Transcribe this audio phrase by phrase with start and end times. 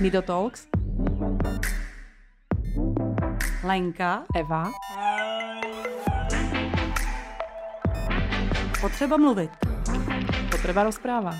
[0.00, 0.66] Nido Talks.
[3.64, 4.24] Lenka.
[4.36, 4.70] Eva.
[8.80, 9.50] Potřeba mluvit.
[10.50, 11.34] Potreba rozpráva.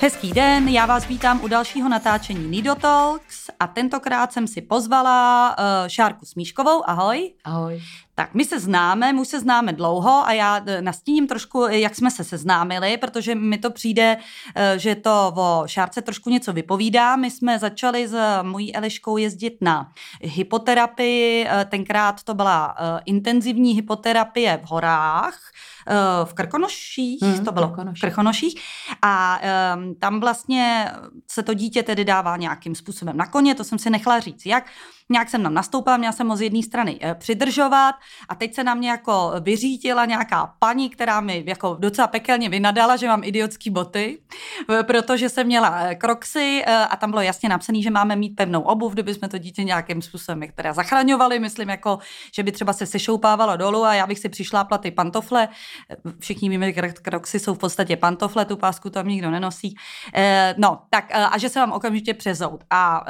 [0.00, 5.56] Hezký den, já vás vítám u dalšího natáčení Nido Talks a tentokrát jsem si pozvala
[5.58, 6.88] uh, Šárku Smíškovou.
[6.88, 7.32] Ahoj.
[7.44, 7.82] Ahoj.
[8.14, 12.10] Tak my se známe, my se známe dlouho a já eh, nastíním trošku, jak jsme
[12.10, 14.16] se seznámili, protože mi to přijde,
[14.54, 17.16] eh, že to o Šárce trošku něco vypovídá.
[17.16, 24.68] My jsme začali s mojí Eliškou jezdit na hypoterapii, tenkrát to byla intenzivní hypoterapie v
[24.68, 25.38] horách,
[26.24, 28.60] v Krkonoších, hmm, to bylo v Krkonoších.
[29.02, 29.40] A
[29.76, 30.92] um, tam vlastně
[31.30, 34.64] se to dítě tedy dává nějakým způsobem na koně, to jsem si nechala říct, jak
[35.08, 37.94] nějak jsem tam nastoupila, měla jsem ho z jedné strany eh, přidržovat
[38.28, 42.96] a teď se na mě jako vyřítila nějaká paní, která mi jako docela pekelně vynadala,
[42.96, 44.18] že mám idiotský boty,
[44.82, 48.60] protože jsem měla eh, kroxy eh, a tam bylo jasně napsané, že máme mít pevnou
[48.60, 51.98] obuv, kdyby jsme to dítě nějakým způsobem která zachraňovali, myslím jako,
[52.34, 55.48] že by třeba se sešoupávalo dolů a já bych si přišla ty pantofle,
[56.18, 59.74] všichni víme, že kroxy jsou v podstatě pantofle, tu pásku tam nikdo nenosí,
[60.56, 63.04] no, tak a že se vám okamžitě přezout a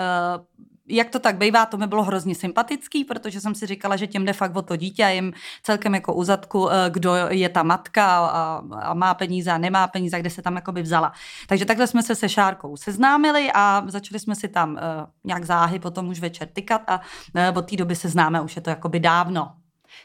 [0.88, 4.24] jak to tak bývá, to mi bylo hrozně sympatický, protože jsem si říkala, že těm
[4.24, 8.26] jde fakt o to dítě a jim celkem jako uzadku, eh, kdo je ta matka
[8.26, 11.12] a, a má peníze a nemá peníze, kde se tam jakoby vzala.
[11.48, 14.78] Takže takhle jsme se se Šárkou seznámili a začali jsme si tam uh,
[15.24, 17.00] nějak záhy potom už večer tykat a
[17.50, 19.52] uh, od té doby se známe, už je to jakoby dávno.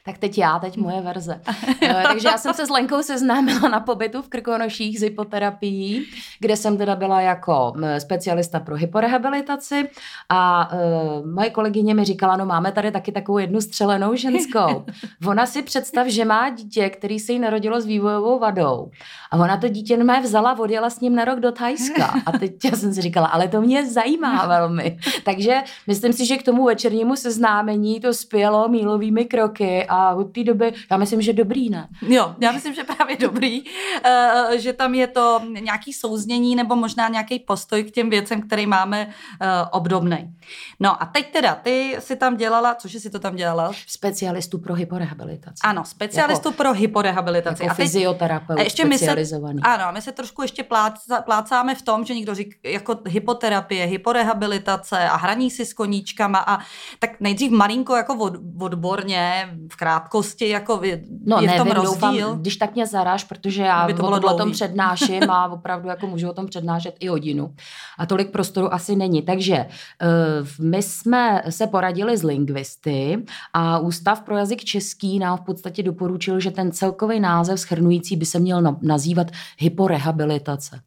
[0.05, 1.41] Tak teď já, teď moje verze.
[2.03, 6.05] Takže já jsem se s Lenkou seznámila na pobytu v Krkonoších s hypoterapií,
[6.39, 9.89] kde jsem teda byla jako specialista pro hyporehabilitaci
[10.29, 14.85] a uh, moje kolegyně mi říkala, no máme tady taky takovou jednu střelenou ženskou.
[15.27, 18.91] Ona si představ, že má dítě, který se jí narodilo s vývojovou vadou
[19.31, 22.65] a ona to dítě mé vzala, odjela s ním na rok do Thajska a teď
[22.65, 24.97] já jsem si říkala, ale to mě zajímá velmi.
[25.23, 30.43] Takže myslím si, že k tomu večernímu seznámení to spělo mílovými kroky a od té
[30.43, 31.87] doby, já myslím, že dobrý, ne?
[32.01, 37.07] Jo, já myslím, že právě dobrý, uh, že tam je to nějaký souznění nebo možná
[37.07, 40.35] nějaký postoj k těm věcem, který máme uh, obdobný.
[40.79, 43.71] No a teď teda, ty si tam dělala, což si to tam dělala?
[43.87, 45.59] Specialistu pro hyporehabilitaci.
[45.63, 47.63] Ano, specialistu jako, pro hyporehabilitaci.
[47.63, 49.55] Jako a teď, fyzioterapeut ještě specializovaný.
[49.55, 52.99] My se, ano, my se trošku ještě pláca, plácáme v tom, že někdo říká jako
[53.05, 56.59] hypoterapie, hyporehabilitace a hraní si s koníčkama a
[56.99, 61.83] tak nejdřív malinko jako od, odborně v krátkosti, jako je, no, je nevím, v tom
[61.83, 61.91] rozdíl?
[61.91, 66.07] Doufám, když tak mě zaráž, protože já to o, o tom přednáším a opravdu jako
[66.07, 67.53] můžu o tom přednášet i hodinu.
[67.97, 69.21] A tolik prostoru asi není.
[69.21, 75.41] Takže uh, my jsme se poradili s lingvisty a Ústav pro jazyk český nám v
[75.41, 79.27] podstatě doporučil, že ten celkový název schrnující by se měl nazývat
[79.57, 80.79] hyporehabilitace.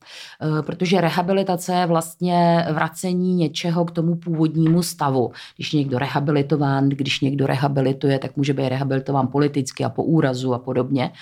[0.43, 5.33] Uh, protože rehabilitace je vlastně vracení něčeho k tomu původnímu stavu.
[5.57, 10.59] Když někdo rehabilitován, když někdo rehabilituje, tak může být rehabilitován politicky a po úrazu a
[10.59, 11.13] podobně,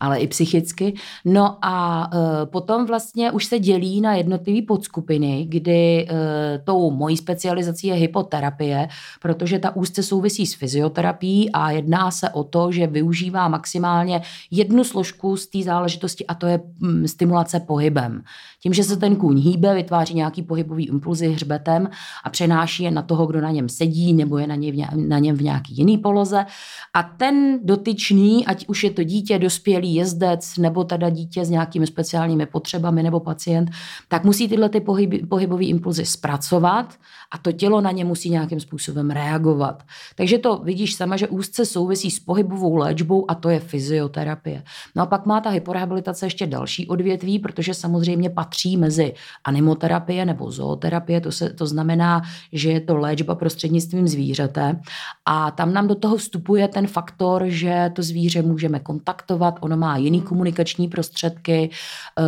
[0.00, 0.94] ale i psychicky.
[1.24, 7.16] No a e, potom vlastně už se dělí na jednotlivé podskupiny, kdy e, tou mojí
[7.16, 8.88] specializací je hypoterapie,
[9.22, 14.84] protože ta úzce souvisí s fyzioterapií a jedná se o to, že využívá maximálně jednu
[14.84, 18.22] složku z té záležitosti a to je mm, stimulace pohybem.
[18.62, 21.88] Tím, že se ten kůň hýbe, vytváří nějaký pohybový impulzy hřbetem
[22.24, 24.76] a přenáší je na toho, kdo na něm sedí nebo je na, něm,
[25.08, 26.46] na něm v nějaký jiný poloze.
[26.94, 31.86] A ten dotyčný, ať už je to dítě, dospělý jezdec nebo teda dítě s nějakými
[31.86, 33.70] speciálními potřebami nebo pacient,
[34.08, 36.94] tak musí tyhle ty pohyb, pohybové impulzy zpracovat
[37.30, 39.82] a to tělo na ně musí nějakým způsobem reagovat.
[40.16, 44.62] Takže to vidíš sama, že úzce souvisí s pohybovou léčbou a to je fyzioterapie.
[44.96, 50.50] No a pak má ta hyporehabilitace ještě další odvětví, protože samozřejmě patří mezi animoterapie nebo
[50.50, 52.22] zooterapie, to, se, to znamená,
[52.52, 54.80] že je to léčba prostřednictvím zvířete
[55.24, 59.96] a tam nám do toho vstupuje ten faktor, že to zvíře můžeme kontaktovat, ono má
[59.96, 61.70] jiný komunikační prostředky
[62.18, 62.22] eh,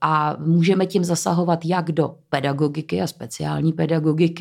[0.00, 4.35] a můžeme tím zasahovat jak do pedagogiky a speciální pedagogiky,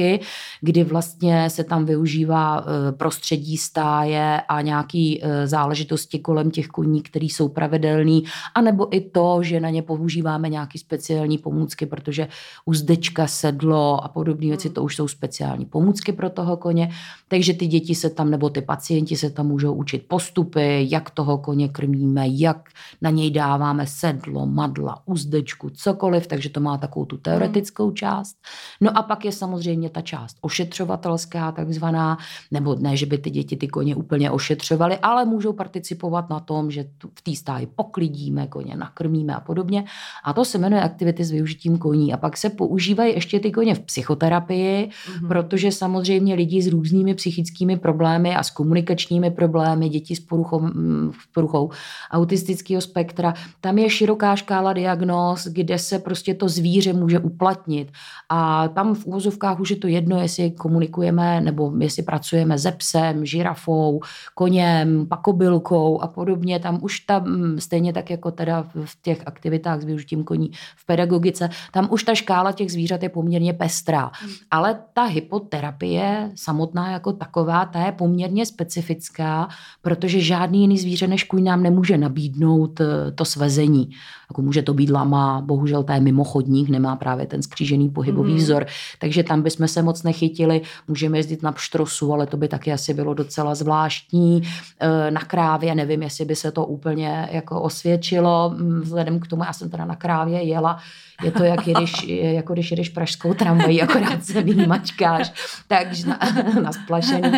[0.61, 7.01] kdy vlastně se tam využívá eh, prostředí stáje a nějaký eh, záležitosti kolem těch koní,
[7.01, 8.23] které jsou pravidelný,
[8.55, 12.27] anebo i to, že na ně používáme nějaký speciální pomůcky, protože
[12.65, 16.89] uzdečka, sedlo a podobné věci, to už jsou speciální pomůcky pro toho koně,
[17.27, 21.37] takže ty děti se tam, nebo ty pacienti se tam můžou učit postupy, jak toho
[21.37, 22.69] koně krmíme, jak
[23.01, 28.37] na něj dáváme sedlo, madla, uzdečku, cokoliv, takže to má takovou tu teoretickou část.
[28.81, 32.17] No a pak je samozřejmě ta část ošetřovatelská, takzvaná,
[32.51, 36.71] nebo ne, že by ty děti ty koně úplně ošetřovaly, ale můžou participovat na tom,
[36.71, 36.85] že
[37.15, 39.85] v té stáji poklidíme koně, nakrmíme a podobně.
[40.23, 42.13] A to se jmenuje aktivity s využitím koní.
[42.13, 45.27] A pak se používají ještě ty koně v psychoterapii, mm-hmm.
[45.27, 51.11] protože samozřejmě lidi s různými psychickými problémy a s komunikačními problémy, děti s poruchou, mm,
[51.33, 51.71] poruchou
[52.11, 57.91] autistického spektra, tam je široká škála diagnóz, kde se prostě to zvíře může uplatnit.
[58.29, 63.25] A tam v úvozovkách už je to jedno, jestli komunikujeme nebo jestli pracujeme se psem,
[63.25, 64.01] žirafou,
[64.35, 66.59] koněm, pakobylkou a podobně.
[66.59, 70.85] Tam už tam, mm, stejně tak jako teda v těch aktivitách s využitím koní v
[70.85, 74.11] pedagogice, tam už ta škála těch zvířat je poměrně pestrá.
[74.13, 74.31] Hmm.
[74.51, 79.47] Ale ta hypoterapie samotná jako taková, ta je poměrně specifická,
[79.81, 83.89] protože žádný jiný zvíře než kůň nám nemůže nabídnout eh, to svezení.
[84.31, 88.37] Jako může to být lama, bohužel to je mimochodník, nemá právě ten skřížený pohybový mm.
[88.37, 88.65] vzor,
[88.99, 90.61] takže tam bychom se moc nechytili.
[90.87, 94.43] Můžeme jezdit na pštrosu, ale to by taky asi bylo docela zvláštní.
[94.79, 99.43] Eh, na krávě nevím, jestli by se to úplně jako osvědčilo, mm, vzhledem k tomu,
[99.43, 100.79] já jsem teda na krávě jela,
[101.23, 105.33] je to jak jedeš, jako když jedeš pražskou tramvají, akorát se mačkáš,
[105.67, 106.19] takže na,
[106.63, 107.31] na splašení.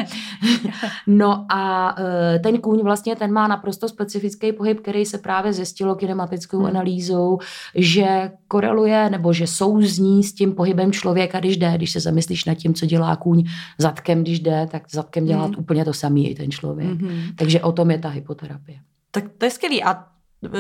[1.08, 5.96] No a eh, ten kůň vlastně, ten má naprosto specifický pohyb, který se právě zjistilo
[5.96, 6.66] kinematickou hmm.
[6.66, 7.40] analýzou,
[7.76, 12.54] že koreluje nebo že souzní s tím pohybem člověka, když jde, když se zamyslíš nad
[12.54, 13.44] tím, co dělá kůň
[13.78, 15.56] zadkem, když jde, tak zadkem dělá hmm.
[15.58, 17.02] úplně to samý i ten člověk.
[17.02, 17.22] Hmm.
[17.36, 18.78] Takže o tom je ta hypoterapie.
[19.12, 19.84] Tak to je skvělý.
[19.84, 20.17] A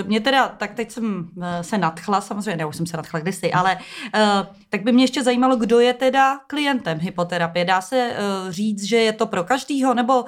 [0.07, 3.51] mě teda, tak teď jsem eh, se nadchla, samozřejmě, ne, už jsem se nadchla kdysi,
[3.53, 7.65] ale uh, tak by mě ještě zajímalo, kdo je teda klientem hypoterapie.
[7.65, 10.25] Dá se uh, říct, že je to pro každýho, nebo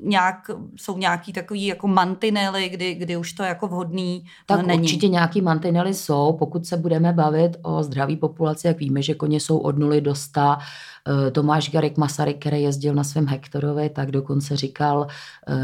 [0.00, 4.82] nějak, jsou nějaký takový jako mantinely, kdy, kdy už to jako vhodný tak není?
[4.82, 9.40] určitě nějaký mantinely jsou, pokud se budeme bavit o zdraví populaci, jak víme, že koně
[9.40, 10.91] jsou od nuly do 100, Eh,
[11.32, 15.06] Tomáš Garek Masaryk, který jezdil na svém Hektorovi, tak dokonce říkal,
[15.48, 15.54] eh,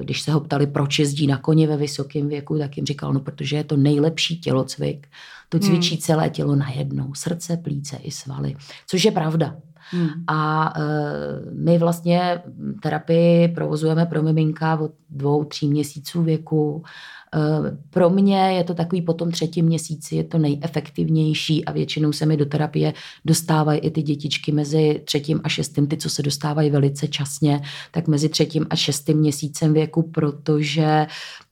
[0.00, 3.20] když se ho ptali, proč jezdí na koni ve vysokém věku, tak jim říkal, no
[3.20, 5.06] protože je to nejlepší tělocvik.
[5.48, 6.00] To cvičí hmm.
[6.00, 8.56] celé tělo najednou, srdce, plíce i svaly,
[8.86, 9.56] což je pravda.
[9.90, 10.08] Hmm.
[10.26, 10.82] A e,
[11.52, 12.42] my vlastně
[12.82, 16.84] terapii provozujeme pro miminka od dvou, tří měsíců věku.
[17.36, 22.12] Eh, pro mě je to takový po tom třetím měsíci, je to nejefektivnější a většinou
[22.12, 22.94] se mi do terapie
[23.24, 27.60] dostávají i ty dětičky mezi třetím a šestým, ty, co se dostávají velice časně,
[27.90, 31.06] tak mezi třetím a šestým měsícem věku, protože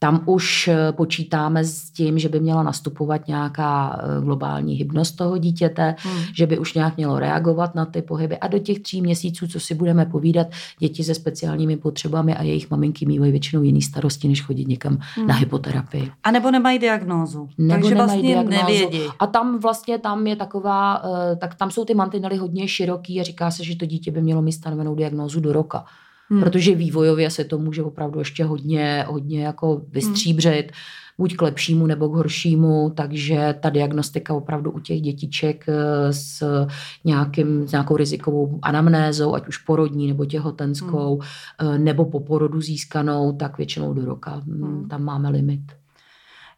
[0.04, 5.38] tam už eh, počítáme s tím, že by měla nastupovat nějaká eh, globální hybnost toho
[5.38, 6.22] dítěte, hmm.
[6.34, 9.60] že by už nějak mělo reagovat na ty pohyby a do těch tří měsíců, co
[9.60, 10.46] si budeme povídat,
[10.78, 15.26] děti se speciálními potřebami a jejich maminky mývají většinou jiný starosti, než chodit někam hmm.
[15.26, 16.12] na hypoterapii terapii.
[16.24, 17.48] A nebo nemají diagnózu.
[17.58, 18.62] Nebo Takže nemají vlastně diagnózu.
[18.62, 19.00] nevědí.
[19.18, 23.22] A tam vlastně tam je taková, eh, tak tam jsou ty mantinely hodně široký a
[23.22, 25.84] říká se, že to dítě by mělo mít stanovenou diagnózu do roka.
[26.30, 26.40] Hmm.
[26.40, 30.62] Protože vývojově se to může opravdu ještě hodně, hodně jako vystříbřit.
[30.62, 36.12] Hmm buď k lepšímu nebo k horšímu, takže ta diagnostika opravdu u těch dětiček eh,
[36.12, 36.66] s,
[37.04, 41.20] nějakým, s nějakou rizikovou anamnézou, ať už porodní nebo těhotenskou,
[41.58, 41.84] hmm.
[41.84, 44.30] nebo po porodu získanou, tak většinou do roka.
[44.30, 44.88] Hmm.
[44.88, 45.72] Tam máme limit.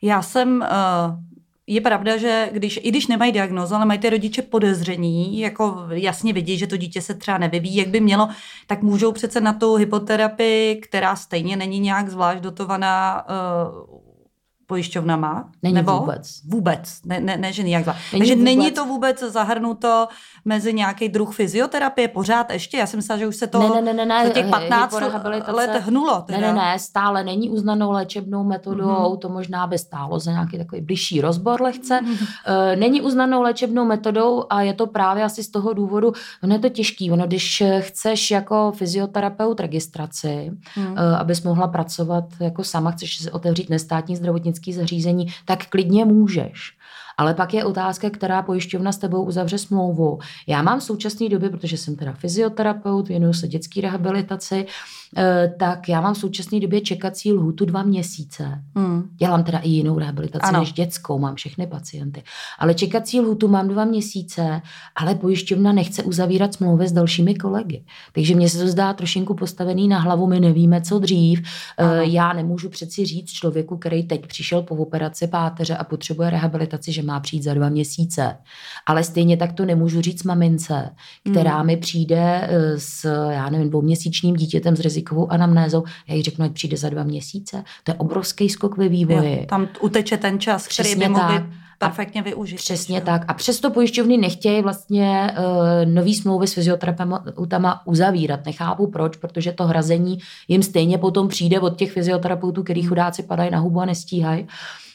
[0.03, 1.36] Já jsem uh
[1.67, 6.33] je pravda, že když, i když nemají diagnózu, ale mají ty rodiče podezření, jako jasně
[6.33, 8.29] vidí, že to dítě se třeba nevyvíjí, jak by mělo,
[8.67, 14.06] tak můžou přece na tu hypoterapii, která stejně není nějak zvlášť dotovaná, uh,
[14.67, 15.51] pojišťovnama?
[15.63, 15.99] Není nebo?
[15.99, 16.41] vůbec.
[16.49, 17.87] Vůbec, ne, ne, ne že nijak.
[17.87, 18.45] Není Takže vůbec.
[18.45, 20.09] není to vůbec zahrnuto
[20.45, 22.77] mezi nějaký druh fyzioterapie pořád ještě?
[22.77, 25.01] Já jsem myslela, že už se to ne, ne, ne, ne, za těch 15
[25.49, 26.23] let hnulo.
[26.23, 26.41] Teda.
[26.41, 29.19] Ne, ne, ne, stále není uznanou léčebnou metodou, mm-hmm.
[29.19, 32.01] to možná by stálo za nějaký takový blížší rozbor lehce.
[32.01, 32.79] Mm-hmm.
[32.79, 36.13] Není uznanou léčebnou metodou a je to právě asi z toho důvodu,
[36.43, 40.99] ono je to těžký, ono když chceš jako fyzioterapeut registraci, mm.
[41.19, 46.77] abys mohla pracovat jako sama, chceš otevřít nestátní zdravotnictví zdravotnické zařízení, tak klidně můžeš.
[47.19, 50.19] Ale pak je otázka, která pojišťovna s tebou uzavře smlouvu.
[50.47, 55.06] Já mám v současné době, protože jsem teda fyzioterapeut, věnuju se dětské rehabilitaci, Eh,
[55.59, 58.63] tak já mám v současné době čekací lhutu dva měsíce.
[58.75, 59.09] Hmm.
[59.17, 60.61] Dělám teda i jinou rehabilitaci ano.
[60.61, 62.23] než dětskou, mám všechny pacienty.
[62.59, 64.63] Ale čekací lhutu mám dva měsíce,
[64.97, 67.85] ale pojišťovna nechce uzavírat smlouvy s dalšími kolegy.
[68.13, 71.43] Takže mně se to zdá trošinku postavený na hlavu, my nevíme, co dřív.
[71.79, 72.03] Eh, ano.
[72.03, 77.03] Já nemůžu přeci říct člověku, který teď přišel po operaci páteře a potřebuje rehabilitaci, že
[77.03, 78.37] má přijít za dva měsíce.
[78.87, 80.91] Ale stejně tak to nemůžu říct mamince,
[81.31, 81.67] která hmm.
[81.67, 85.85] mi přijde eh, s, já nevím, dvouměsíčním dítětem s rizikovou anamnézou.
[86.09, 87.65] Já jí řeknu, ať přijde za dva měsíce.
[87.85, 89.39] To je obrovský skok ve vývoji.
[89.41, 91.43] Jo, tam uteče ten čas, který Přesně by mohl
[91.79, 92.57] perfektně využít.
[92.57, 93.25] Přesně tak.
[93.29, 98.47] A přesto pojišťovny nechtějí vlastně uh, nový smlouvy s fyzioterapeutama uzavírat.
[98.47, 103.51] Nechápu proč, protože to hrazení jim stejně potom přijde od těch fyzioterapeutů, který chudáci padají
[103.51, 104.43] na hubu a nestíhají.
[104.43, 104.49] Uh,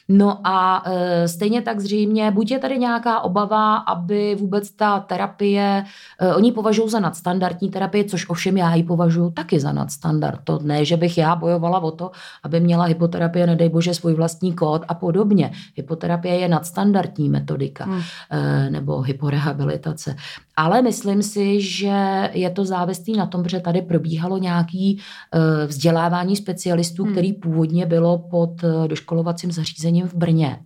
[0.09, 5.83] No a e, stejně tak zřejmě, buď je tady nějaká obava, aby vůbec ta terapie,
[6.19, 10.39] e, oni považují za nadstandardní terapii, což ovšem já ji považuji taky za nadstandard.
[10.43, 12.11] To ne, že bych já bojovala o to,
[12.43, 15.51] aby měla hypoterapie, nedej bože, svůj vlastní kód a podobně.
[15.75, 18.01] Hypoterapie je nadstandardní metodika hmm.
[18.29, 20.15] e, nebo hyporehabilitace.
[20.61, 26.35] Ale myslím si, že je to závislý na tom, že tady probíhalo nějaké uh, vzdělávání
[26.35, 27.11] specialistů, hmm.
[27.11, 30.59] který původně bylo pod uh, doškolovacím zařízením v Brně.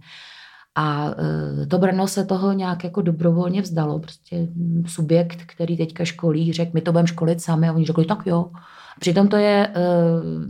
[0.76, 4.00] A uh, to Brno se toho nějak jako dobrovolně vzdalo.
[4.00, 4.48] Prostě
[4.86, 7.70] subjekt, který teďka školí, řekl, my to budeme školit sami.
[7.70, 8.52] A oni řekli, tak jo.
[9.00, 9.74] Přitom to je,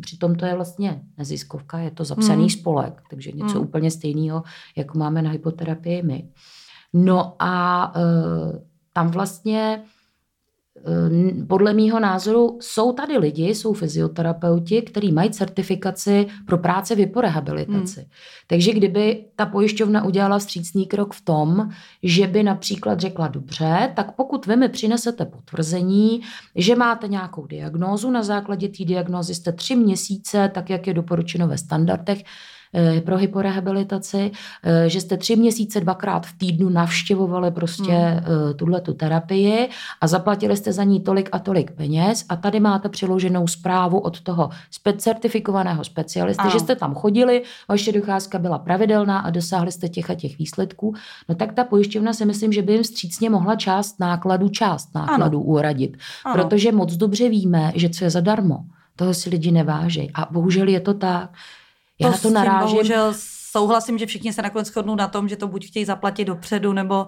[0.02, 2.50] přitom to je vlastně neziskovka, je to zapsaný hmm.
[2.50, 3.68] spolek, takže něco hmm.
[3.68, 4.44] úplně stejného,
[4.76, 6.30] jako máme na hypoterapii my.
[6.94, 7.94] No a
[8.96, 9.84] tam vlastně
[10.78, 16.98] eh, podle mýho názoru jsou tady lidi, jsou fyzioterapeuti, kteří mají certifikaci pro práce v
[16.98, 18.00] hyporehabilitaci.
[18.00, 18.10] Hmm.
[18.48, 21.70] Takže kdyby ta pojišťovna udělala vstřícný krok v tom,
[22.04, 26.22] že by například řekla, dobře, tak pokud vy mi přinesete potvrzení,
[26.56, 31.48] že máte nějakou diagnózu, na základě té diagnózy jste tři měsíce, tak jak je doporučeno
[31.48, 32.24] ve standardech,
[33.06, 34.32] pro hyporehabilitaci,
[34.64, 38.24] eh, že jste tři měsíce dvakrát v týdnu navštěvovali prostě hmm.
[38.56, 39.70] tuhle tu terapii
[40.02, 44.22] a zaplatili jste za ní tolik a tolik peněz a tady máte přiloženou zprávu od
[44.22, 44.50] toho
[44.98, 46.52] certifikovaného specialisty, ano.
[46.52, 50.94] že jste tam chodili, vaše docházka byla pravidelná a dosáhli jste těch a těch výsledků,
[51.30, 55.38] no tak ta pojišťovna si myslím, že by jim střícně mohla část nákladů, část nákladů
[55.38, 55.46] ano.
[55.46, 55.98] uradit.
[56.26, 56.36] Ano.
[56.36, 58.60] Protože moc dobře víme, že co je zadarmo,
[58.96, 60.12] toho si lidi nevážejí.
[60.14, 61.30] A bohužel je to tak.
[62.00, 62.76] Já to, to narážím.
[62.76, 63.14] Bohužel
[63.52, 67.08] souhlasím, že všichni se nakonec shodnou na tom, že to buď chtějí zaplatit dopředu, nebo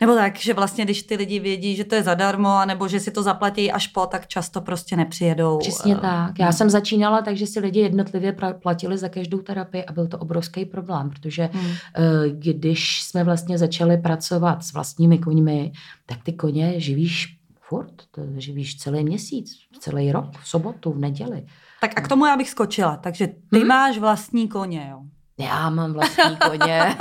[0.00, 3.10] nebo tak, že vlastně, když ty lidi vědí, že to je zadarmo, nebo že si
[3.10, 5.58] to zaplatí až po, tak často prostě nepřijedou.
[5.58, 6.38] Přesně tak.
[6.38, 10.18] Já jsem začínala tak, že si lidi jednotlivě platili za každou terapii a byl to
[10.18, 11.70] obrovský problém, protože hmm.
[11.96, 15.72] Eh, když jsme vlastně začali pracovat s vlastními koňmi,
[16.06, 17.94] tak ty koně živíš furt,
[18.36, 21.46] živíš celý měsíc, celý rok, v sobotu, v neděli.
[21.84, 22.96] Tak a k tomu já bych skočila.
[22.96, 23.68] Takže ty hmm?
[23.68, 25.00] máš vlastní koně, jo?
[25.38, 26.96] Já mám vlastní koně.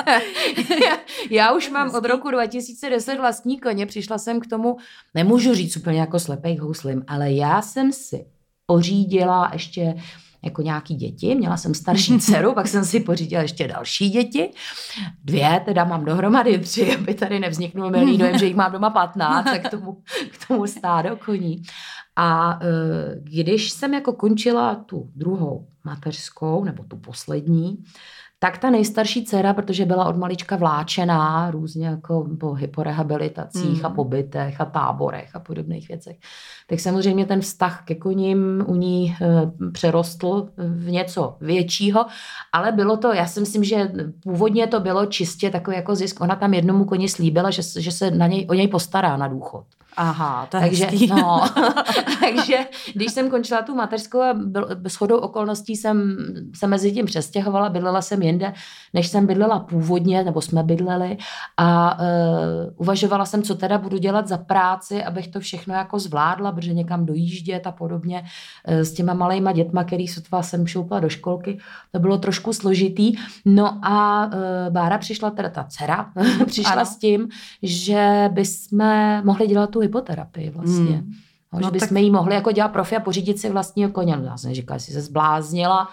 [1.29, 3.85] já už mám od roku 2010 vlastní koně.
[3.85, 4.77] Přišla jsem k tomu,
[5.13, 8.25] nemůžu říct úplně jako slepej houslim, ale já jsem si
[8.65, 9.95] pořídila ještě
[10.43, 11.35] jako nějaký děti.
[11.35, 14.51] Měla jsem starší dceru, pak jsem si pořídila ještě další děti.
[15.23, 19.47] Dvě, teda mám dohromady tři, aby tady nevzniknul milý dojem, že jich mám doma 15
[19.47, 19.97] a k tomu,
[20.31, 21.63] k tomu stádo koní.
[22.15, 22.67] A e,
[23.20, 27.84] když jsem jako končila tu druhou mateřskou, nebo tu poslední,
[28.43, 33.86] tak ta nejstarší dcera, protože byla od malička vláčená různě jako po hyporehabilitacích mm.
[33.86, 36.17] a pobytech a táborech a podobných věcech,
[36.70, 42.05] tak samozřejmě ten vztah ke koním u ní e, přerostl v něco většího,
[42.53, 43.91] ale bylo to, já si myslím, že
[44.24, 46.22] původně to bylo čistě takový jako zisk.
[46.22, 49.65] Ona tam jednomu koni slíbila, že, že se na něj, o něj postará na důchod.
[49.97, 51.41] Aha, to je takže, no,
[52.19, 52.57] takže
[52.93, 56.17] když jsem končila tu mateřskou a byl, shodou okolností jsem
[56.55, 58.53] se mezi tím přestěhovala, bydlela jsem jinde,
[58.93, 61.17] než jsem bydlela původně, nebo jsme bydleli
[61.57, 62.05] a uh,
[62.75, 67.05] uvažovala jsem, co teda budu dělat za práci, abych to všechno jako zvládla, protože někam
[67.05, 68.23] dojíždět a podobně
[68.67, 71.57] uh, s těma malejma dětma, který sotva jsem šoupla do školky,
[71.91, 73.13] to bylo trošku složitý.
[73.45, 74.33] No a uh,
[74.69, 76.12] Bára přišla, teda ta dcera,
[76.45, 76.85] přišla ano.
[76.85, 77.27] s tím,
[77.63, 80.95] že bychom mohli dělat tu hypoterapii vlastně.
[80.95, 81.13] Hmm.
[81.53, 81.97] No, že bychom tak...
[81.97, 84.17] jí mohli jako dělat profi a pořídit si vlastního koně.
[84.17, 85.89] No, já jsem říkala, jestli se zbláznila.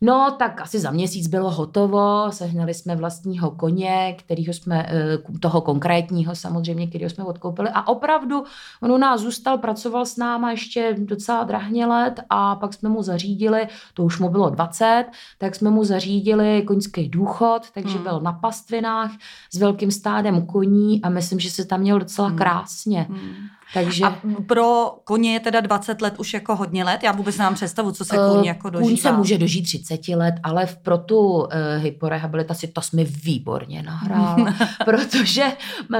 [0.00, 5.60] No, tak asi za měsíc bylo hotovo, sehnali jsme vlastního koně, kterýho jsme, eh, toho
[5.60, 8.44] konkrétního samozřejmě, kterého jsme odkoupili a opravdu
[8.82, 13.02] on u nás zůstal, pracoval s náma ještě docela drahně let a pak jsme mu
[13.02, 15.04] zařídili, to už mu bylo 20,
[15.38, 18.02] tak jsme mu zařídili koňský důchod, takže hmm.
[18.02, 19.10] byl na pastvinách
[19.52, 22.38] s velkým stádem koní a myslím, že se tam měl docela hmm.
[22.38, 23.06] krásně.
[23.08, 23.57] Hmm.
[23.74, 24.04] Takže...
[24.04, 27.02] A pro koně je teda 20 let už jako hodně let?
[27.02, 28.88] Já vůbec nemám představu, co se kůň jako dožívá.
[28.88, 31.46] Kůň se může dožít 30 let, ale pro tu uh,
[31.76, 34.36] hyporehabilitaci to jsme výborně nahrál,
[34.84, 35.98] protože uh,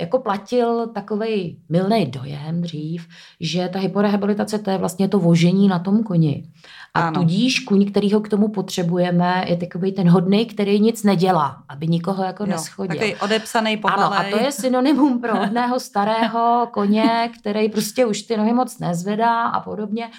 [0.00, 3.06] jako platil takový milný dojem dřív,
[3.40, 6.48] že ta hyporehabilitace to je vlastně to vožení na tom koni.
[6.96, 7.20] A ano.
[7.20, 11.86] tudíž kůň, který ho k tomu potřebujeme, je takový ten hodný, který nic nedělá, aby
[11.86, 12.96] nikoho jako jo, neschodil.
[12.96, 14.18] Takový odepsaný pomalej.
[14.18, 18.78] Ano, a to je synonymum pro hodného starého koně, který prostě už ty nohy moc
[18.78, 20.10] nezvedá a podobně.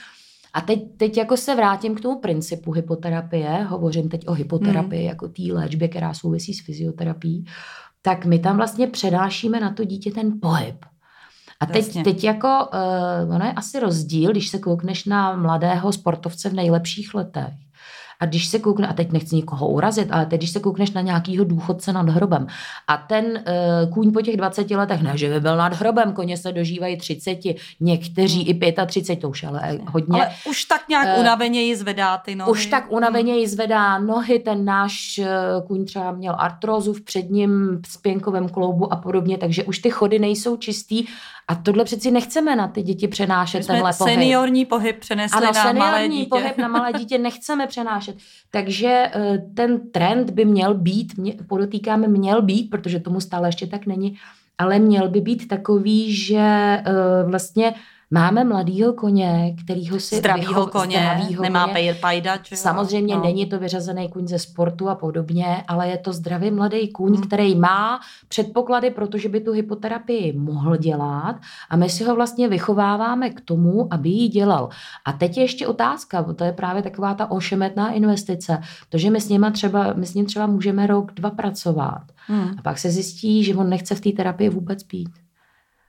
[0.54, 5.08] A teď, teď jako se vrátím k tomu principu hypoterapie, hovořím teď o hypoterapii mm.
[5.08, 7.46] jako té léčbě, která souvisí s fyzioterapií,
[8.02, 10.86] tak my tam vlastně přenášíme na to dítě ten pohyb.
[11.60, 12.48] A teď, teď jako,
[13.28, 17.54] uh, ono je asi rozdíl, když se koukneš na mladého sportovce v nejlepších letech
[18.20, 21.02] a když se koukne, a teď nechci nikoho urazit, ale teď když se koukneš na
[21.02, 22.48] nějakýho důchodce nad hrobem
[22.88, 26.38] a ten uh, kůň po těch 20 letech, ne, že by byl nad hrobem, koně
[26.38, 27.40] se dožívají 30,
[27.80, 30.22] někteří i 35, to už ale hodně.
[30.22, 32.52] Ale už tak nějak uh, unaveně ji zvedá ty nohy.
[32.52, 37.82] Už tak unaveně ji zvedá nohy, ten náš uh, kůň třeba měl artrózu v předním
[37.88, 41.06] spěnkovém kloubu a podobně, takže už ty chody nejsou čistý
[41.48, 44.14] a tohle přeci nechceme na ty děti přenášet, My tenhle pohyb.
[44.14, 46.30] seniorní pohyb přenesli ano, na malé dítě.
[46.30, 48.16] pohyb na malé dítě nechceme přenášet.
[48.52, 53.68] Takže eh, ten trend by měl být, mě, podotýkáme, měl být, protože tomu stále ještě
[53.68, 54.18] tak není,
[54.58, 56.84] ale měl by být takový, že eh,
[57.28, 57.74] vlastně
[58.12, 60.16] Máme mladýho koně, kterýho si...
[60.16, 61.94] Zdravýho vycho- koně, zdravýho nemá koně.
[61.94, 62.40] pajda.
[62.54, 63.24] Samozřejmě no.
[63.24, 67.24] není to vyřazený kuň ze sportu a podobně, ale je to zdravý mladý kuň, hmm.
[67.24, 71.36] který má předpoklady, protože by tu hypoterapii mohl dělat
[71.70, 74.70] a my si ho vlastně vychováváme k tomu, aby ji dělal.
[75.06, 79.22] A teď je ještě otázka, to je právě taková ta ošemetná investice, to, že my
[79.22, 82.56] s, něma třeba, my s ním třeba můžeme rok, dva pracovat hmm.
[82.58, 85.10] a pak se zjistí, že on nechce v té terapii vůbec být.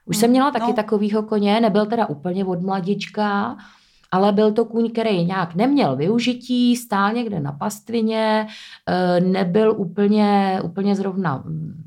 [0.09, 0.73] Už jsem měla taky no.
[0.73, 3.57] takovýho koně, nebyl teda úplně od mladička,
[4.11, 8.47] ale byl to kůň, který nějak neměl využití, stál někde na pastvině,
[8.87, 11.43] eh, nebyl úplně, úplně zrovna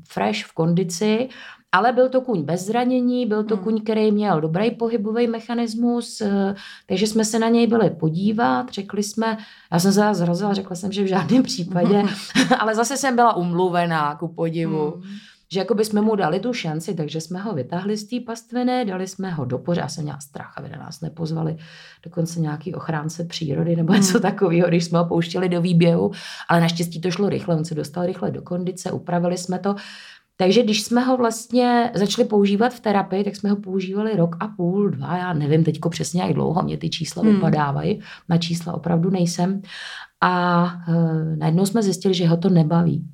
[0.07, 1.29] fresh v kondici,
[1.71, 3.63] ale byl to kůň bez zranění, byl to hmm.
[3.63, 6.55] kůň, který měl dobrý pohybový mechanismus, eh,
[6.87, 9.37] takže jsme se na něj byli podívat, řekli jsme,
[9.71, 12.03] já jsem se zhrozila, řekla jsem, že v žádném případě,
[12.59, 14.91] ale zase jsem byla umluvená ku podivu.
[14.91, 18.85] Hmm že jako bychom mu dali tu šanci, takže jsme ho vytáhli z té pastviny,
[18.85, 19.87] dali jsme ho do pořád.
[19.87, 21.57] Jsem měla strach, aby na nás nepozvali
[22.03, 24.21] dokonce nějaký ochránce přírody nebo něco hmm.
[24.21, 26.11] takového, když jsme ho pouštěli do výběhu,
[26.49, 29.75] ale naštěstí to šlo rychle, on se dostal rychle do kondice, upravili jsme to.
[30.37, 34.47] Takže když jsme ho vlastně začali používat v terapii, tak jsme ho používali rok a
[34.47, 37.33] půl, dva, já nevím teďko přesně, jak dlouho, mě ty čísla hmm.
[37.33, 39.61] vypadávají, na čísla opravdu nejsem.
[40.21, 43.05] A e, najednou jsme zjistili, že ho to nebaví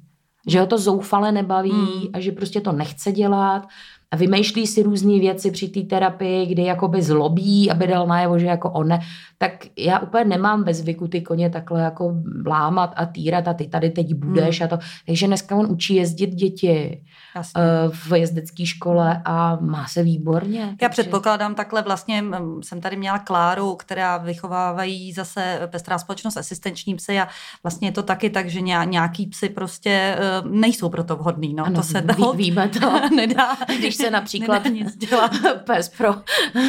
[0.48, 2.03] že ho to zoufale nebaví hmm.
[2.13, 3.67] a že prostě to nechce dělat
[4.11, 8.45] a vymýšlí si různé věci při té terapii, kdy jakoby zlobí, aby dal najevo, že
[8.45, 8.99] jako on ne.
[9.38, 13.67] Tak já úplně nemám ve zvyku ty koně takhle jako lámat a týrat a ty
[13.67, 14.65] tady teď budeš hmm.
[14.65, 14.84] a to.
[15.05, 17.01] Takže dneska on učí jezdit děti
[17.36, 17.62] Jasně.
[17.62, 20.60] Eh, v jezdecké škole a má se výborně.
[20.60, 20.89] Já takže...
[20.89, 22.23] předpokládám takhle vlastně,
[22.62, 27.27] jsem tady měla Kláru, která vychovávají zase Pestrá společnost asistenční psy a
[27.63, 30.17] vlastně je to taky tak, že nějaký psy prostě eh,
[30.49, 31.53] nejsou pro to vhodný.
[31.53, 31.65] No.
[31.65, 33.10] Ano, to se ví, víme to.
[33.15, 33.57] nedá.
[33.79, 35.31] Když se například nic dělat.
[35.65, 36.15] pes pro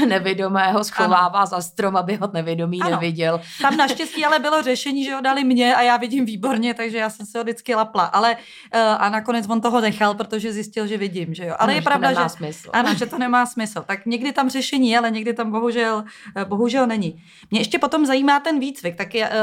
[0.08, 2.90] nevědomého schovává za strom, aby ho nevědomý ano.
[2.90, 3.40] neviděl.
[3.62, 7.10] Tam naštěstí ale bylo řešení, že ho dali mě a já vidím výborně, takže já
[7.10, 8.04] jsem se ho vždycky lapla.
[8.04, 11.54] Ale uh, a nakonec on toho nechal, protože zjistil, že vidím, že jo.
[11.58, 12.70] Ale ano, je pravda, že, smysl.
[12.72, 13.84] ano, že to nemá smysl.
[13.86, 16.04] Tak někdy tam řešení je, ale někdy tam bohužel,
[16.36, 17.22] eh, bohužel není.
[17.50, 19.34] Mě ještě potom zajímá ten výcvik, tak je, uh,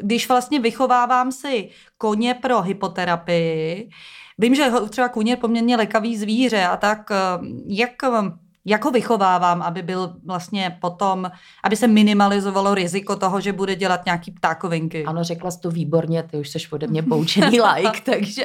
[0.00, 3.90] když vlastně vychovávám si koně pro hypoterapii,
[4.40, 7.10] vím, že třeba kůň je poměrně lekavý zvíře a tak
[7.66, 7.90] jak
[8.64, 11.30] jak ho vychovávám, aby byl vlastně potom,
[11.64, 15.04] aby se minimalizovalo riziko toho, že bude dělat nějaký ptákovinky.
[15.04, 18.44] Ano, řekla jsi to výborně, ty už jsi ode mě poučený like, takže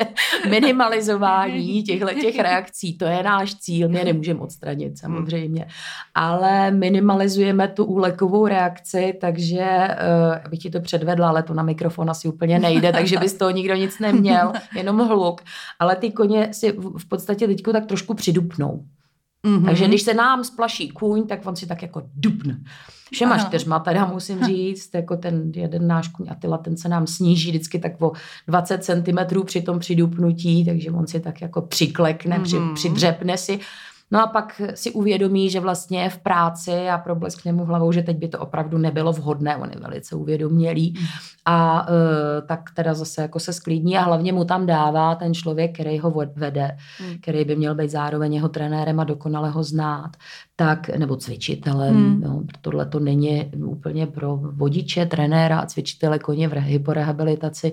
[0.50, 5.68] minimalizování těchto těch reakcí, to je náš cíl, my je nemůžeme odstranit samozřejmě,
[6.16, 12.10] ale minimalizujeme tu úlekovou reakci, takže, uh, abych ti to předvedla, ale to na mikrofon
[12.10, 15.42] asi úplně nejde, takže by z toho nikdo nic neměl, jenom hluk,
[15.80, 18.84] ale ty koně si v podstatě teďko tak trošku přidupnou.
[19.46, 19.66] Mm-hmm.
[19.66, 22.60] Takže když se nám splaší kůň, tak on si tak jako dupne.
[23.12, 23.46] Všema Aha.
[23.46, 27.80] čtyřma teda musím říct, jako ten jeden náš kůň Atila, ten se nám sníží vždycky
[27.80, 28.12] tak o
[28.48, 32.44] 20 cm při tom přidupnutí, takže on si tak jako přiklekne, mm-hmm.
[32.44, 33.60] při, přidřepne si.
[34.16, 38.04] No a pak si uvědomí, že vlastně je v práci a probleskne mu hlavou, že
[38.04, 40.96] teď by to opravdu nebylo vhodné, on je velice uvědomělý.
[41.46, 45.74] A uh, tak teda zase jako se sklidní a hlavně mu tam dává ten člověk,
[45.74, 47.18] který ho vede, mm.
[47.22, 50.12] který by měl být zároveň jeho trenérem a dokonale ho znát,
[50.56, 51.96] tak, nebo cvičitelem.
[51.96, 52.24] Hmm.
[52.24, 57.72] Jo, tohle to není úplně pro vodiče, trenéra a cvičitele koně v hyporehabilitaci.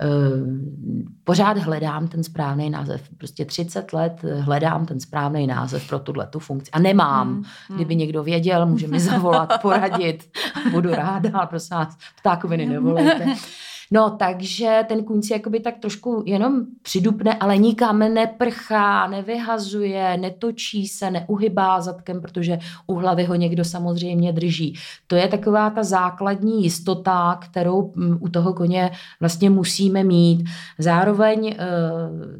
[0.00, 3.08] Ehm, pořád hledám ten správný název.
[3.18, 6.70] Prostě 30 let hledám ten správný název pro tuhle tu funkci.
[6.70, 7.28] A nemám.
[7.28, 7.44] Hmm.
[7.68, 7.76] hmm.
[7.76, 10.30] Kdyby někdo věděl, může mi zavolat, poradit.
[10.70, 13.26] Budu ráda, prosím vás, ptákoviny nevolejte.
[13.94, 20.88] No, takže ten kůň si jakoby tak trošku jenom přidupne, ale nikam neprchá, nevyhazuje, netočí
[20.88, 24.74] se, neuhybá zadkem, protože u hlavy ho někdo samozřejmě drží.
[25.06, 30.44] To je taková ta základní jistota, kterou mm, u toho koně vlastně musíme mít.
[30.78, 31.54] Zároveň uh,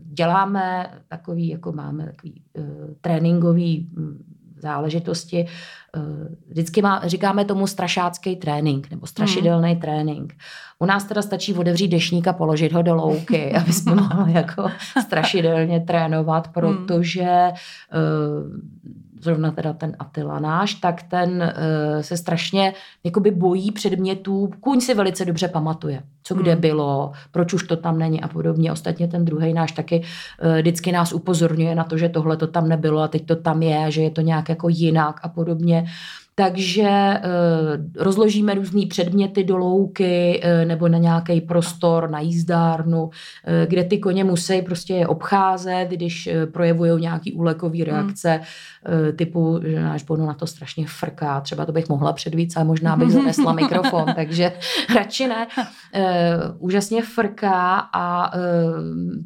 [0.05, 2.65] děláme takový, jako máme takový uh,
[3.01, 4.25] tréninkový mm,
[4.62, 5.46] záležitosti.
[5.96, 6.01] Eh,
[6.48, 9.81] vždycky má, říkáme tomu strašácký trénink nebo strašidelný hmm.
[9.81, 10.35] trénink.
[10.79, 14.70] U nás teda stačí otevřít dešník a položit ho do louky, aby jsme mohli jako
[15.01, 16.53] strašidelně trénovat, hmm.
[16.53, 17.22] protože
[17.90, 24.51] hmm zrovna teda ten Attila náš, tak ten uh, se strašně jakoby bojí předmětů.
[24.61, 26.61] Kůň si velice dobře pamatuje, co kde hmm.
[26.61, 28.73] bylo, proč už to tam není a podobně.
[28.73, 30.03] Ostatně ten druhý náš taky
[30.45, 33.63] uh, vždycky nás upozorňuje na to, že tohle to tam nebylo a teď to tam
[33.63, 35.87] je, že je to nějak jako jinak a podobně.
[36.35, 37.21] Takže e,
[37.97, 43.11] rozložíme různé předměty do louky e, nebo na nějaký prostor, na jízdárnu,
[43.45, 47.90] e, kde ty koně musí prostě je obcházet, když projevují nějaký úlekový hmm.
[47.90, 48.40] reakce
[48.85, 49.16] hmm.
[49.16, 51.40] typu, že náš bono na to strašně frká.
[51.40, 54.53] Třeba to bych mohla předvíc, ale možná bych zanesla mikrofon, takže
[54.95, 55.47] radši ne.
[56.59, 58.33] Úžasně frká a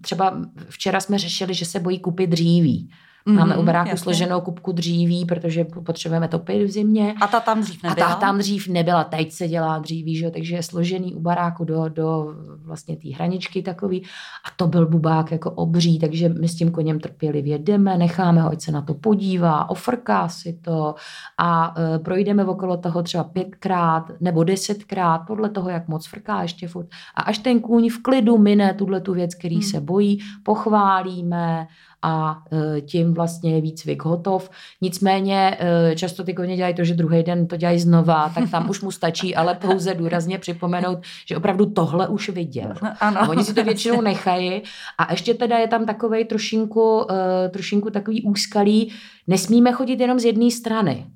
[0.01, 0.38] třeba
[0.69, 2.90] včera jsme řešili, že se bojí kupy dříví.
[3.29, 4.03] Máme mm, u baráku jasně.
[4.03, 7.15] složenou kupku dříví, protože potřebujeme topit v zimě.
[7.21, 8.07] A ta tam dřív nebyla?
[8.07, 10.31] A ta tam dřív nebyla, teď se dělá dříví, že?
[10.31, 12.35] takže je složený u baráku do, do
[12.65, 14.03] vlastně té hraničky takový.
[14.45, 18.51] A to byl bubák jako obří, takže my s tím koněm trpělivě jdeme, necháme ho,
[18.51, 20.95] ať se na to podívá, ofrká si to
[21.39, 26.69] a e, projdeme okolo toho třeba pětkrát nebo desetkrát, podle toho, jak moc frká ještě
[26.69, 26.89] furt.
[27.15, 29.62] A až ten kůň v klidu mine tuhle tu věc, který hmm.
[29.62, 31.67] se bojí, pochválíme,
[32.07, 34.51] a e, tím vlastně je výcvik hotov.
[34.81, 38.71] Nicméně e, často ty koně dělají to, že druhý den to dělají znova, tak tam
[38.71, 42.75] už mu stačí, ale pouze důrazně připomenout, že opravdu tohle už viděl.
[43.01, 43.23] Ano.
[43.23, 44.62] A oni si to většinou nechají.
[44.99, 48.92] A ještě teda je tam takovej trošinku, e, trošinku takový úskalý,
[49.27, 51.07] nesmíme chodit jenom z jedné strany.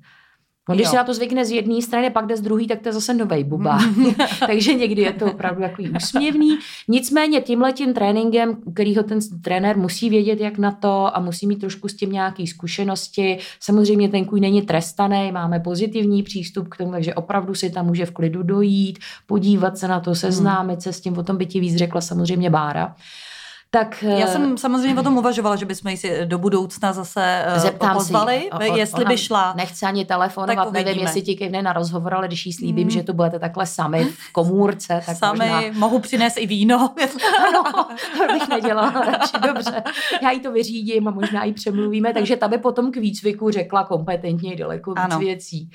[0.69, 0.91] No, když jo.
[0.91, 3.13] se na to zvykne z jedné strany, pak jde z druhé, tak to je zase
[3.13, 3.79] nový buba.
[4.47, 6.57] Takže někdy je to opravdu takový úsměvný.
[6.87, 11.59] Nicméně tímhletím tréninkem, u kterého ten trenér musí vědět, jak na to a musí mít
[11.59, 13.37] trošku s tím nějaké zkušenosti.
[13.59, 18.05] Samozřejmě ten kůň není trestaný, máme pozitivní přístup k tomu, takže opravdu si tam může
[18.05, 21.59] v klidu dojít, podívat se na to, seznámit se s tím, o tom by ti
[21.59, 22.95] víc řekla samozřejmě Bára.
[23.73, 27.43] Tak, Já jsem eh, samozřejmě o tom uvažovala, že bychom ji si do budoucna zase
[27.45, 29.53] eh, Zeptám pozvali, si, o, jestli by šla.
[29.57, 32.91] Nechce ani telefonovat, nevím, jestli ti kejvne na rozhovor, ale když jí slíbím, hmm.
[32.91, 35.61] že to budete takhle sami v komůrce, tak Sami možná...
[35.73, 36.93] mohu přinést i víno.
[37.47, 37.63] ano,
[38.17, 39.83] to bych nedělala radši, dobře.
[40.21, 43.83] Já jí to vyřídím a možná ji přemluvíme, takže ta by potom k výcviku řekla
[43.83, 45.19] kompetentně daleko víc ano.
[45.19, 45.69] věcí.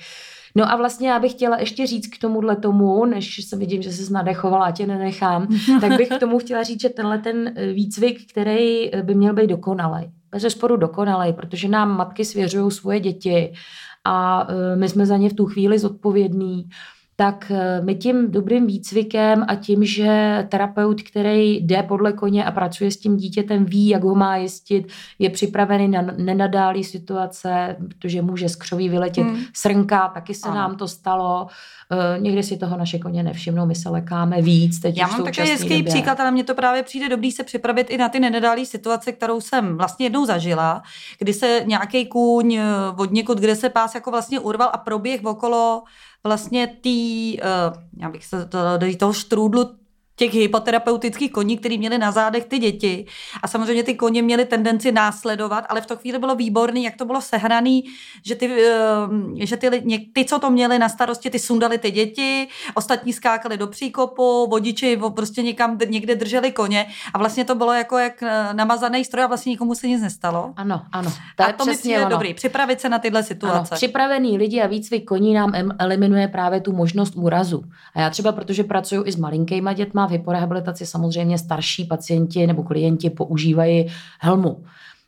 [0.57, 3.91] No a vlastně já bych chtěla ještě říct k tomuhle tomu, než se vidím, že
[3.91, 5.47] se nadechovala a tě nenechám,
[5.81, 9.33] tak bych k tomu chtěla říct, že tenhle ten eh, výcvik, který eh, by měl
[9.33, 10.11] být dokonalý.
[10.31, 13.53] Bez sporu dokonalý, protože nám matky svěřují svoje děti
[14.05, 16.69] a eh, my jsme za ně v tu chvíli zodpovědní
[17.19, 22.51] tak eh, my tím dobrým výcvikem a tím, že terapeut, který jde podle koně a
[22.51, 24.87] pracuje s tím dítětem, ví, jak ho má jistit,
[25.19, 29.37] je připravený na nenadálý situace, protože může z křoví vyletět hmm.
[29.53, 30.55] srnka, taky se ano.
[30.55, 31.47] nám to stalo.
[31.91, 34.79] Uh, někdy si toho naše koně nevšimnou, my se lekáme víc.
[34.79, 35.83] Teď Já mám takový hezký době.
[35.83, 39.41] příklad, ale mně to právě přijde dobrý se připravit i na ty nenadálé situace, kterou
[39.41, 40.83] jsem vlastně jednou zažila,
[41.19, 42.63] kdy se nějaký kůň eh,
[42.97, 45.83] od někud, kde se pás jako vlastně urval a proběh okolo
[46.23, 48.59] vlastně tý, uh, já bych se to,
[48.97, 49.75] toho štrůdlu
[50.17, 53.05] těch hypoterapeutických koní, který měli na zádech ty děti.
[53.43, 57.05] A samozřejmě ty koně měly tendenci následovat, ale v tu chvíli bylo výborný, jak to
[57.05, 57.83] bylo sehraný,
[58.25, 59.69] že ty, eh, že ty,
[60.13, 64.99] ty, co to měli na starosti, ty sundali ty děti, ostatní skákali do příkopu, vodiči
[65.15, 69.27] prostě někam někde drželi koně a vlastně to bylo jako jak eh, namazaný stroj a
[69.27, 70.53] vlastně nikomu se nic nestalo.
[70.55, 71.13] Ano, ano.
[71.35, 72.09] To a to mi přijde ono.
[72.09, 73.57] dobrý, připravit se na tyhle situace.
[73.71, 77.63] Ano, připravený lidi a výcvik koní nám eliminuje právě tu možnost úrazu.
[77.93, 82.63] A já třeba, protože pracuji i s malinkýma dětma, v hyporehabilitaci samozřejmě starší pacienti nebo
[82.63, 83.87] klienti používají
[84.19, 84.63] helmu.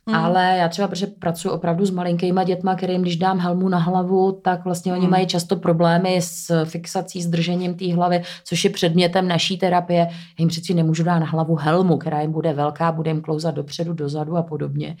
[0.06, 0.14] Mm.
[0.14, 4.32] Ale já třeba, protože pracuji opravdu s malinkýma dětma, kterým když dám helmu na hlavu,
[4.32, 5.10] tak vlastně oni mm.
[5.10, 9.98] mají často problémy s fixací, s držením té hlavy, což je předmětem naší terapie.
[9.98, 10.08] Já
[10.38, 13.92] jim přeci nemůžu dát na hlavu helmu, která jim bude velká, bude jim klouzat dopředu,
[13.92, 14.96] dozadu a podobně.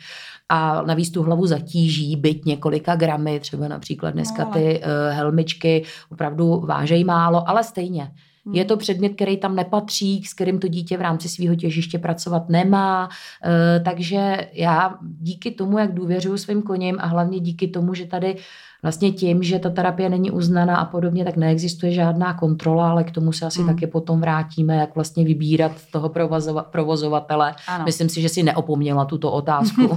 [0.48, 5.84] A navíc tu hlavu zatíží, byť několika gramy, třeba například dneska no, ty uh, helmičky
[6.12, 8.10] opravdu vážejí málo, ale stejně.
[8.46, 8.54] Hmm.
[8.54, 12.48] Je to předmět, který tam nepatří, s kterým to dítě v rámci svého těžiště pracovat
[12.48, 13.08] nemá.
[13.44, 18.36] E, takže já díky tomu, jak důvěřuji svým koním a hlavně díky tomu, že tady
[18.82, 23.10] vlastně tím, že ta terapie není uznaná a podobně, tak neexistuje žádná kontrola, ale k
[23.10, 23.68] tomu se asi hmm.
[23.68, 27.54] taky potom vrátíme, jak vlastně vybírat toho provozova- provozovatele.
[27.68, 27.84] Ano.
[27.84, 29.96] Myslím si, že si neopomněla tuto otázku.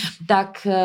[0.26, 0.80] tak e,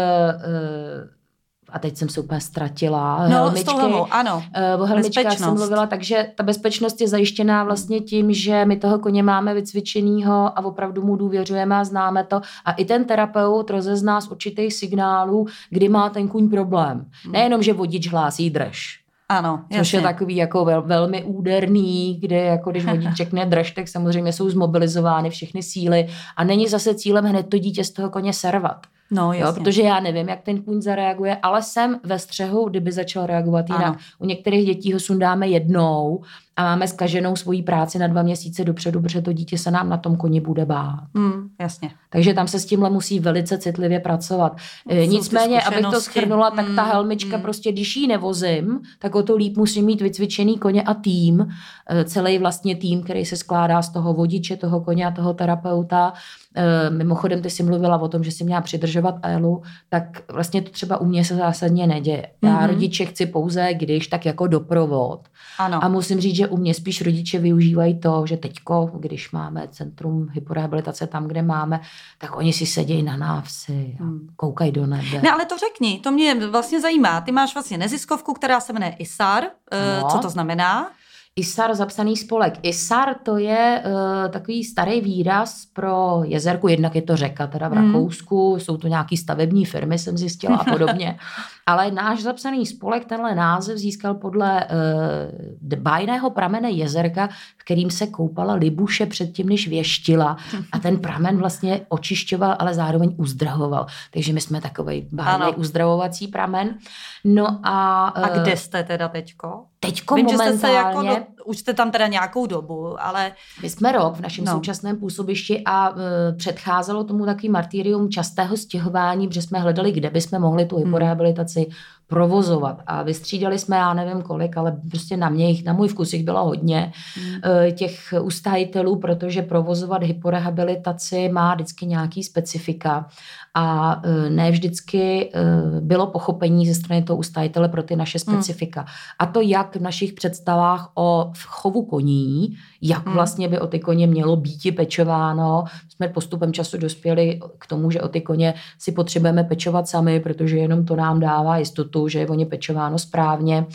[1.75, 3.27] a teď jsem se úplně ztratila.
[3.27, 4.43] No, helmičky, s tou helmou, ano.
[4.75, 8.99] Uh, o helmičkách jsem mluvila, takže ta bezpečnost je zajištěná vlastně tím, že my toho
[8.99, 12.41] koně máme vycvičenýho a opravdu mu důvěřujeme a známe to.
[12.65, 17.05] A i ten terapeut rozezná z určitých signálů, kdy má ten kuň problém.
[17.23, 17.33] Hmm.
[17.33, 18.99] Nejenom, že vodič hlásí drž.
[19.29, 19.77] Ano, jasně.
[19.77, 24.33] Což je takový jako vel, velmi úderný, kde jako když vodič řekne drž, tak samozřejmě
[24.33, 26.07] jsou zmobilizovány všechny síly
[26.37, 28.87] a není zase cílem hned to dítě z toho koně servat.
[29.11, 33.25] No, jo, protože já nevím, jak ten kůň zareaguje, ale jsem ve střehu, kdyby začal
[33.25, 33.85] reagovat jinak.
[33.85, 33.95] Ano.
[34.19, 36.21] U některých dětí ho sundáme jednou
[36.57, 39.97] a máme skaženou svoji práci na dva měsíce dopředu, protože to dítě se nám na
[39.97, 41.03] tom koni bude bát.
[41.13, 41.91] Mm, jasně.
[42.09, 44.57] Takže tam se s tímhle musí velice citlivě pracovat.
[44.89, 47.43] No, Nicméně, abych to schrnula, tak ta hmm, helmička mm.
[47.43, 51.47] prostě, když ji nevozím, tak o to líp musí mít vycvičený koně a tým,
[51.89, 56.13] eh, celý vlastně tým, který se skládá z toho vodiče, toho koně a toho terapeuta.
[56.57, 60.71] Eh, mimochodem, ty jsi mluvila o tom, že si měla přidržovat Elu, tak vlastně to
[60.71, 62.27] třeba u mě se zásadně neděje.
[62.41, 62.67] Já mm-hmm.
[62.67, 65.27] rodiče chci pouze, když tak jako doprovod.
[65.57, 65.83] Ano.
[65.83, 70.27] A musím říct, že u mě spíš rodiče využívají to, že teďko, když máme centrum
[70.31, 71.79] hyporehabilitace tam, kde máme,
[72.17, 74.27] tak oni si sedějí na návsi a hmm.
[74.35, 75.21] koukají do nebe.
[75.23, 77.21] Ne, ale to řekni, to mě vlastně zajímá.
[77.21, 79.43] Ty máš vlastně neziskovku, která se jmenuje ISAR.
[79.71, 80.07] Ano.
[80.11, 80.91] Co to znamená?
[81.39, 82.53] ISAR zapsaný spolek.
[82.61, 87.71] ISAR to je uh, takový starý výraz pro jezerku, jednak je to řeka teda v
[87.71, 87.85] mm.
[87.85, 91.19] Rakousku, jsou to nějaký stavební firmy, jsem zjistila a podobně.
[91.65, 97.29] Ale náš zapsaný spolek tenhle název získal podle uh, bajného pramene jezerka,
[97.65, 100.37] kterým se koupala Libuše předtím, než věštila.
[100.71, 103.85] A ten pramen vlastně očišťoval, ale zároveň uzdravoval.
[104.11, 106.77] Takže my jsme takový bájný uzdravovací pramen.
[107.23, 108.07] No a...
[108.07, 109.65] A kde jste teda teďko?
[109.79, 110.51] Teďko Vím, momentálně...
[110.51, 113.31] Že jste se jako do, už jste tam teda nějakou dobu, ale...
[113.61, 114.51] My jsme rok v našem no.
[114.51, 115.97] současném působišti a uh,
[116.37, 120.85] předcházelo tomu takový martýrium častého stěhování, protože jsme hledali, kde bychom mohli tu hmm.
[120.85, 121.71] hyporehabilitaci hmm
[122.07, 122.81] provozovat.
[122.87, 126.45] A vystřídali jsme, já nevím kolik, ale prostě na mě, na můj vkus jich bylo
[126.45, 127.41] hodně, mm.
[127.71, 133.07] těch ustajitelů, protože provozovat hyporehabilitaci má vždycky nějaký specifika
[133.55, 135.41] a eh, ne vždycky eh,
[135.81, 138.35] bylo pochopení ze strany toho ustajitele pro ty naše hmm.
[138.35, 138.81] specifika.
[138.81, 138.87] Mm.
[139.19, 142.55] A to jak v našich představách o chovu koní,
[142.89, 143.13] jak mm.
[143.13, 145.63] vlastně by o ty koně mělo být pečováno.
[145.89, 150.57] Jsme postupem času dospěli k tomu, že o ty koně si potřebujeme pečovat sami, protože
[150.57, 153.65] jenom to nám dává jistotu, že je o ně pečováno správně.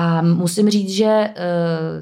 [0.00, 1.34] A musím říct, že eh,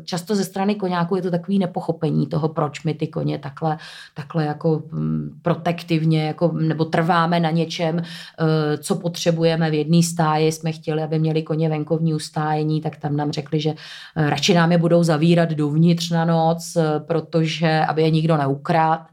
[0.05, 3.79] často ze strany koňáků je to takový nepochopení toho, proč my ty koně takhle,
[4.15, 10.53] takhle jako mm, protektivně, jako, nebo trváme na něčem, eh, co potřebujeme v jedné stáji.
[10.53, 13.71] Jsme chtěli, aby měli koně venkovní ustájení, tak tam nám řekli, že
[14.17, 19.07] eh, radši nám je budou zavírat dovnitř na noc, protože aby je nikdo neukrát.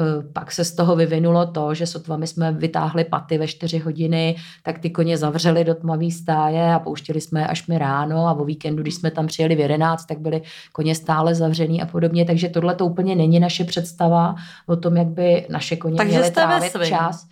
[0.00, 3.78] Eh, pak se z toho vyvinulo to, že sotva my jsme vytáhli paty ve 4
[3.78, 8.32] hodiny, tak ty koně zavřeli do tmavé stáje a pouštěli jsme až mi ráno a
[8.32, 12.24] o víkendu, když jsme tam přijeli v 11, tak byly koně stále zavřený a podobně.
[12.24, 14.34] Takže tohle to úplně není naše představa
[14.66, 17.26] o tom, jak by naše koně Takže měly trávit čas.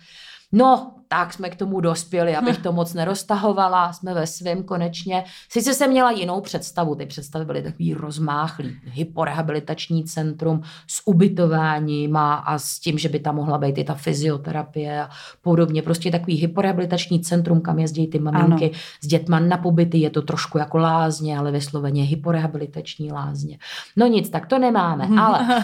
[0.51, 5.23] No, tak jsme k tomu dospěli, abych to moc neroztahovala, jsme ve svém konečně.
[5.49, 12.35] Sice jsem měla jinou představu, ty představy byly takový rozmáchlý, hyporehabilitační centrum s ubytováním a,
[12.35, 15.09] a s tím, že by tam mohla být i ta fyzioterapie a
[15.41, 15.81] podobně.
[15.81, 18.79] Prostě takový hyporehabilitační centrum, kam jezdí ty maminky ano.
[19.01, 23.57] s dětma na pobyty, je to trošku jako lázně, ale vysloveně hyporehabilitační lázně.
[23.95, 25.63] No nic, tak to nemáme, ale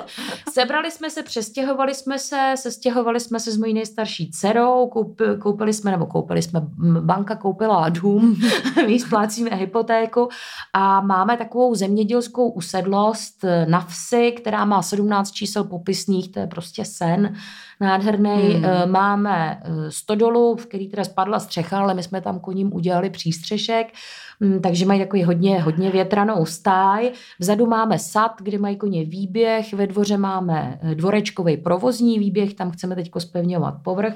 [0.52, 5.38] sebrali jsme se, přestěhovali jsme se, sestěhovali jsme se s mojí nejstarší dcerou, hypotékou, koupili,
[5.38, 6.60] koupili jsme, nebo koupili jsme,
[7.00, 8.36] banka koupila dům,
[8.86, 10.28] my splácíme hypotéku
[10.72, 16.84] a máme takovou zemědělskou usedlost na vsi, která má 17 čísel popisných, to je prostě
[16.84, 17.34] sen
[17.80, 18.30] nádherný.
[18.30, 18.64] Hmm.
[18.64, 23.10] Eh, máme eh, stodolu, v který teda spadla střecha, ale my jsme tam koním udělali
[23.10, 23.86] přístřešek.
[24.40, 27.12] Mm, takže mají takový hodně, hodně větranou stáj.
[27.38, 32.70] Vzadu máme sad, kde mají koně výběh, ve dvoře máme eh, dvorečkový provozní výběh, tam
[32.70, 34.14] chceme teď spevňovat povrch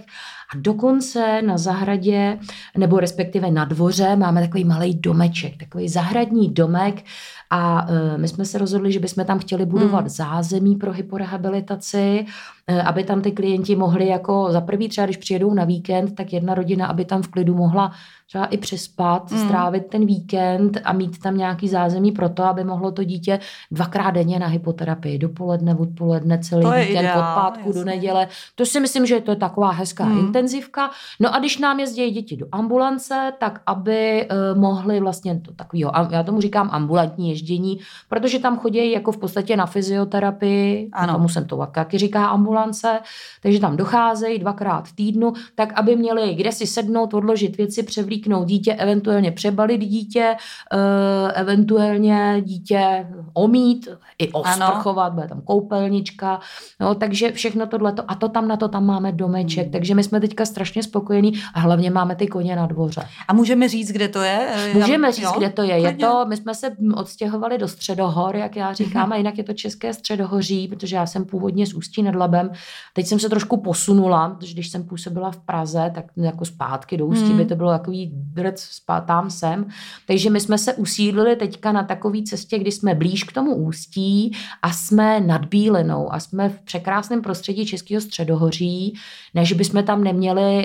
[0.55, 2.39] a dokonce na zahradě,
[2.77, 7.03] nebo respektive na dvoře, máme takový malý domeček, takový zahradní domek
[7.51, 10.09] a uh, my jsme se rozhodli, že bychom tam chtěli budovat hmm.
[10.09, 12.27] zázemí pro hyporehabilitaci,
[12.71, 16.33] uh, aby tam ty klienti mohli jako za prvý třeba, když přijedou na víkend, tak
[16.33, 17.93] jedna rodina, aby tam v klidu mohla
[18.27, 19.39] třeba i přespat, mm.
[19.39, 23.41] strávit ten víkend a mít tam nějaký zázemí pro to, aby mohlo to dítě
[23.71, 27.81] dvakrát denně na hypoterapii, dopoledne, odpoledne, celý to víkend, ideál, od pátku jasně.
[27.81, 28.29] do neděle.
[28.55, 30.33] To si myslím, že to je taková hezká mm.
[30.45, 30.91] Intenzivka.
[31.21, 35.93] No a když nám jezdí děti do ambulance, tak aby uh, mohli vlastně to takového,
[36.11, 41.13] já tomu říkám ambulantní ježdění, protože tam chodí jako v podstatě na fyzioterapii, ano.
[41.13, 43.01] tomu jsem to taky říká ambulance,
[43.43, 48.47] takže tam docházejí dvakrát v týdnu, tak aby měli kde si sednout, odložit věci, převlíknout
[48.47, 50.37] dítě, eventuálně přebalit dítě,
[50.75, 56.41] uh, eventuálně dítě omít, i osprchovat, bude tam koupelnička,
[56.81, 59.73] no, takže všechno tohle a to tam na to tam máme domeček, hmm.
[59.73, 63.03] takže my jsme teďka strašně spokojení a hlavně máme ty koně na dvoře.
[63.29, 64.49] A můžeme říct, kde to je?
[64.75, 65.33] Můžeme říct, jo?
[65.39, 65.77] kde to je.
[65.77, 69.53] je to, my jsme se odstěhovali do Středohor, jak já říkám, a jinak je to
[69.53, 72.51] České Středohoří, protože já jsem původně z Ústí nad Labem.
[72.95, 77.07] Teď jsem se trošku posunula, protože když jsem působila v Praze, tak jako zpátky do
[77.07, 77.37] Ústí hmm.
[77.37, 78.69] by to bylo takový drc
[79.07, 79.67] tam sem.
[80.07, 84.37] Takže my jsme se usídlili teďka na takové cestě, kdy jsme blíž k tomu ústí
[84.63, 88.95] a jsme nad Bílinou a jsme v překrásném prostředí Českého středohoří,
[89.35, 90.14] než bychom tam neměli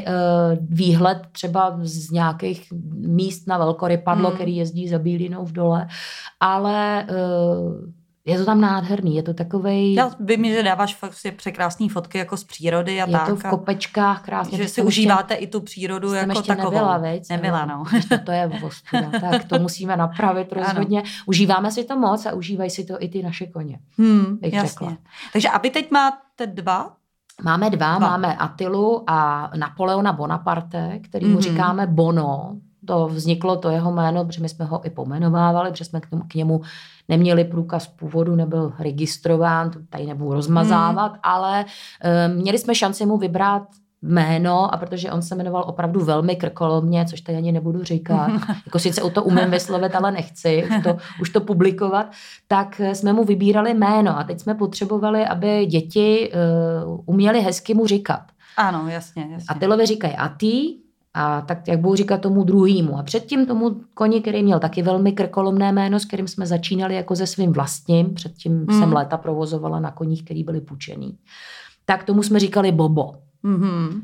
[0.01, 4.35] uh, výhled třeba z nějakých míst na Velkorypadlo, hmm.
[4.35, 5.87] který jezdí za Bílinou v dole,
[6.39, 7.89] ale uh,
[8.29, 9.93] je to tam nádherný, je to takový.
[9.93, 13.27] Já vím, že dáváš fakt překrásné fotky jako z přírody a je tak.
[13.27, 14.57] Je to v kopečkách krásně.
[14.57, 16.71] Že si užíváte ještě, i tu přírodu jako ještě takovou.
[16.71, 17.29] Nebyla, veď?
[17.29, 17.83] Nebyla, no.
[18.25, 20.99] To je ostuda, tak to musíme napravit rozhodně.
[20.99, 21.09] Ano.
[21.25, 23.79] Užíváme si to moc a užívají si to i ty naše koně.
[23.97, 24.69] Hmm, jasně.
[24.69, 24.97] Řekla.
[25.33, 26.98] Takže a vy teď máte dva
[27.43, 28.09] Máme dva, dva.
[28.09, 31.41] máme Atilu a Napoleona Bonaparte, který mu mm-hmm.
[31.41, 32.55] říkáme Bono.
[32.85, 36.23] To vzniklo to jeho jméno, protože my jsme ho i pomenovávali, protože jsme k němu,
[36.27, 36.61] k němu
[37.07, 41.19] neměli průkaz původu, nebyl registrován, to tady nebudu rozmazávat, hmm.
[41.23, 43.63] ale um, měli jsme šanci mu vybrat
[44.01, 48.31] jméno a protože on se jmenoval opravdu velmi krkolomně, což tady ani nebudu říkat,
[48.65, 52.11] jako sice o to umím vyslovit, ale nechci už to, už to publikovat,
[52.47, 56.31] tak jsme mu vybírali jméno a teď jsme potřebovali, aby děti
[56.85, 58.21] uh, uměli hezky mu říkat.
[58.57, 59.45] Ano, jasně, jasně.
[59.49, 60.75] A Tylovi říkají ty,
[61.13, 62.97] a tak, jak budu říkat tomu druhýmu.
[62.97, 67.15] A předtím tomu koni, který měl taky velmi krkolomné jméno, s kterým jsme začínali jako
[67.15, 68.79] se svým vlastním, předtím mm.
[68.79, 71.17] jsem léta provozovala na koních, který byli půjčený,
[71.85, 73.15] tak tomu jsme říkali Bobo.
[73.43, 74.01] Mm-hmm.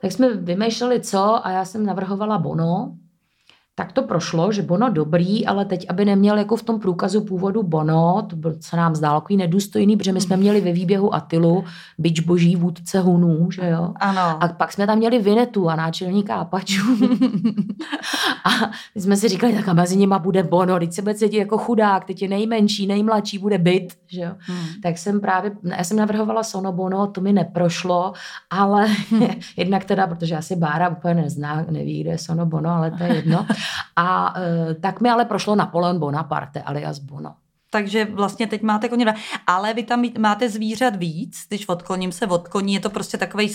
[0.00, 2.96] Tak jsme vymýšleli co a já jsem navrhovala Bono,
[3.80, 7.62] tak to prošlo, že Bono dobrý, ale teď, aby neměl jako v tom průkazu původu
[7.62, 11.64] Bono, to byl, se nám zdálo takový nedůstojný, protože my jsme měli ve výběhu Atilu,
[11.98, 13.92] byč boží vůdce hunů, že jo?
[13.96, 14.42] Ano.
[14.44, 16.96] A pak jsme tam měli Vinetu a náčelníka Apačů.
[18.44, 18.50] a
[18.96, 22.04] jsme si říkali, tak a mezi nima bude Bono, teď se bude cítit jako chudák,
[22.04, 24.32] teď je nejmenší, nejmladší, bude byt, že jo?
[24.38, 24.66] Hmm.
[24.82, 28.12] Tak jsem právě, já jsem navrhovala Sono Bono, to mi neprošlo,
[28.50, 28.86] ale
[29.56, 33.14] jednak teda, protože asi Bára úplně nezná, neví, kde je Sono Bono, ale to je
[33.14, 33.46] jedno.
[33.96, 37.49] A e, tak mi ale prošlo Napoleon Bonaparte alias Bono.
[37.70, 39.14] Takže vlastně teď máte koně.
[39.46, 43.48] Ale vy tam máte zvířat víc, když odkloním se od koní, je to prostě takový,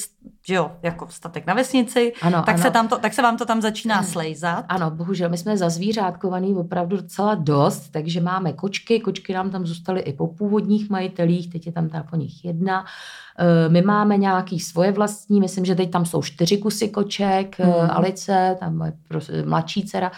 [0.48, 2.64] že jo, jako statek na vesnici, ano, tak, ano.
[2.64, 4.66] Se tam to, tak se vám to tam začíná slejzat.
[4.70, 10.02] Ano, bohužel, my jsme zazvířátkovaný opravdu docela dost, takže máme kočky, kočky nám tam zůstaly
[10.02, 12.86] i po původních majitelích, teď je tam ta po nich jedna.
[13.40, 17.74] E, my máme nějaký svoje vlastní, myslím, že teď tam jsou čtyři kusy koček, hmm.
[17.90, 20.12] Alice, tam je mladší dcera,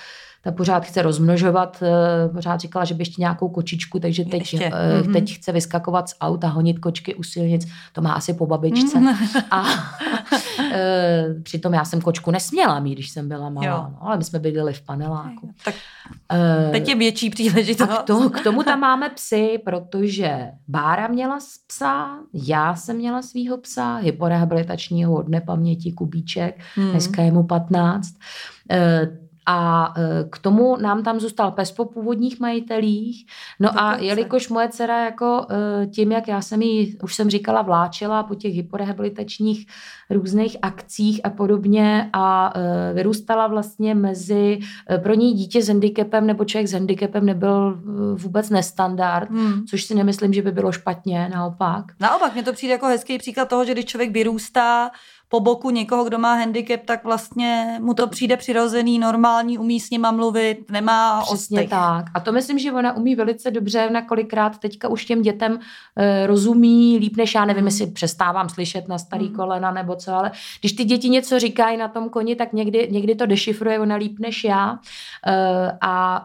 [0.48, 4.58] ta pořád chce rozmnožovat, eh, pořád říkala, že by ještě nějakou kočičku, takže teď, ještě.
[4.58, 5.14] Mm-hmm.
[5.14, 9.00] teď chce vyskakovat z auta, honit kočky u silnic, to má asi po babičce.
[9.00, 9.44] Mm-hmm.
[9.52, 9.64] A
[11.44, 14.74] přitom já jsem kočku nesměla mít, když jsem byla malá, no, ale my jsme bydleli
[14.74, 15.54] v paneláku.
[15.66, 15.76] Tak
[16.72, 17.92] teď je větší příležitost.
[17.92, 23.22] A k tomu, k tomu tam máme psy, protože Bára měla psa, já jsem měla
[23.22, 26.92] svého psa, hyporehabilitačního od nepaměti Kubíček, mm.
[26.92, 28.08] dneska je mu 15.
[29.48, 29.94] E, A
[30.30, 33.26] k tomu nám tam zůstal pes po původních majitelích.
[33.60, 35.48] No to a jelikož moje dcera jako
[35.94, 39.68] tím, jak já jsem jí, už jsem říkala, vláčela po těch hyporehabilitačních
[40.10, 42.54] různých akcích a podobně a
[42.94, 44.60] vyrůstala vlastně mezi,
[45.04, 47.82] pro ní dítě s handicapem nebo člověk s handicapem nebyl
[48.16, 49.66] vůbec nestandard, hmm.
[49.66, 51.86] což si nemyslím, že by bylo špatně, naopak.
[52.00, 54.92] Naopak, mně to přijde jako hezký příklad toho, že když člověk vyrůstá
[55.30, 59.90] po boku někoho, kdo má handicap, tak vlastně mu to přijde přirozený, normální, umí s
[59.90, 61.70] nima mluvit, nemá Přesně ostych.
[61.70, 62.06] tak.
[62.13, 65.60] A to myslím, že ona umí velice dobře, na kolikrát teďka už těm dětem
[65.96, 67.68] e, rozumí líp než já, nevím, mm.
[67.68, 69.36] jestli přestávám slyšet na starý mm.
[69.36, 73.16] kolena nebo co, ale když ty děti něco říkají na tom koni, tak někdy, někdy
[73.16, 74.80] to dešifruje ona líp než já.
[75.28, 76.24] E, a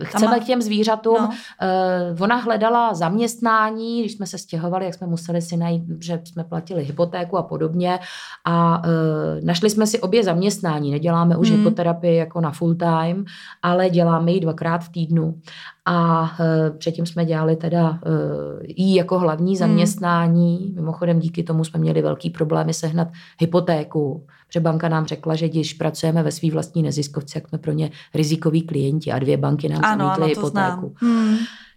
[0.00, 0.38] e, chceme má...
[0.38, 1.16] k těm zvířatům.
[1.20, 1.30] No.
[1.60, 6.44] E, ona hledala zaměstnání, když jsme se stěhovali, jak jsme museli si najít, že jsme
[6.44, 7.98] platili hypotéku a podobně podobně
[8.44, 10.90] a e, našli jsme si obě zaměstnání.
[10.90, 11.58] Neděláme už hmm.
[11.58, 13.24] hypoterapii jako na full time,
[13.62, 15.40] ale děláme ji dvakrát v týdnu.
[15.86, 18.10] A e, předtím jsme dělali teda e,
[18.76, 19.58] jí jako hlavní hmm.
[19.58, 20.56] zaměstnání.
[20.56, 20.74] Hmm.
[20.74, 23.08] Mimochodem díky tomu jsme měli velký problémy sehnat
[23.40, 24.26] hypotéku.
[24.48, 27.90] Protože banka nám řekla, že když pracujeme ve své vlastní neziskovce, jak jsme pro ně
[28.14, 30.94] rizikoví klienti a dvě banky nám ano, zamítly hypotéku.
[31.00, 31.36] Hmm.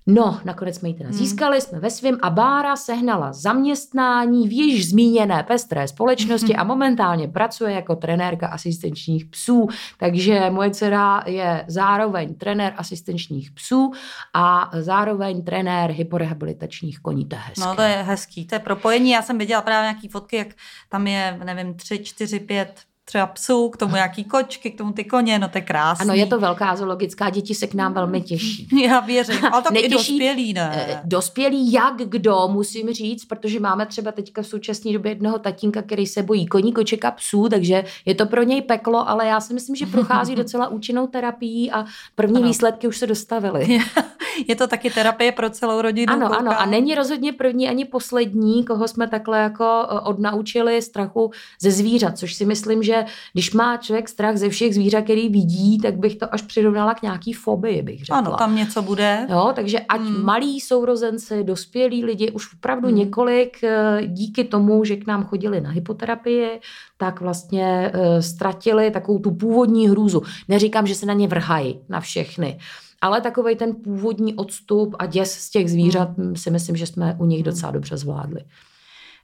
[0.09, 1.17] No, nakonec jsme ji teda hmm.
[1.17, 6.59] získali, jsme ve svém a Bára sehnala zaměstnání v již zmíněné pestré společnosti hmm.
[6.61, 9.67] a momentálně pracuje jako trenérka asistenčních psů.
[9.97, 13.91] Takže moje dcera je zároveň trenér asistenčních psů
[14.33, 17.25] a zároveň trenér hyporehabilitačních koní.
[17.25, 17.65] To je hezké.
[17.65, 19.11] No to je hezký, to je propojení.
[19.11, 20.47] Já jsem viděla právě nějaký fotky, jak
[20.89, 25.03] tam je, nevím, tři, čtyři, pět třeba psů, k tomu jaký kočky, k tomu ty
[25.03, 26.03] koně, no to je krásný.
[26.03, 28.67] Ano, je to velká zoologická, děti se k nám velmi těší.
[28.83, 30.85] Já věřím, ale tak Netěší, i dospělí, ne?
[30.89, 35.81] Eh, dospělí jak kdo, musím říct, protože máme třeba teďka v současné době jednoho tatínka,
[35.81, 39.39] který se bojí koní, koček a psů, takže je to pro něj peklo, ale já
[39.39, 41.85] si myslím, že prochází docela účinnou terapií a
[42.15, 42.47] první ano.
[42.47, 43.79] výsledky už se dostavily.
[44.47, 46.13] je to taky terapie pro celou rodinu.
[46.13, 46.47] Ano, koukám.
[46.47, 51.31] ano, a není rozhodně první ani poslední, koho jsme takhle jako eh, odnaučili strachu
[51.61, 52.96] ze zvířat, což si myslím, že
[53.33, 57.01] když má člověk strach ze všech zvířat, který vidí, tak bych to až přirovnala k
[57.01, 58.17] nějaký fobii, bych řekla.
[58.17, 59.27] Ano, tam něco bude.
[59.29, 60.25] Jo, takže ať hmm.
[60.25, 62.97] malí sourozenci, dospělí lidi, už opravdu hmm.
[62.97, 66.59] několik eh, díky tomu, že k nám chodili na hypoterapii,
[66.97, 70.21] tak vlastně uh, ztratili takovou tu původní hrůzu.
[70.47, 72.59] Neříkám, že se na ně vrhají, na všechny,
[73.01, 76.35] ale takový ten původní odstup a děs z těch zvířat hmm.
[76.35, 78.41] si myslím, že jsme u nich docela dobře zvládli.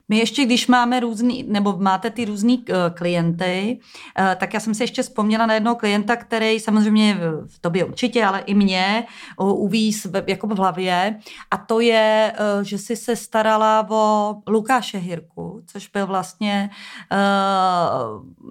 [0.08, 3.78] My ještě, když máme různý, nebo máte ty různý uh, klienty,
[4.18, 8.24] uh, tak já jsem si ještě vzpomněla na jednoho klienta, který samozřejmě v tobě určitě,
[8.24, 9.06] ale i mě
[9.38, 11.18] uvíz jako v hlavě.
[11.50, 16.70] A to je, uh, že jsi se starala o Lukáše Hirku, což byl vlastně,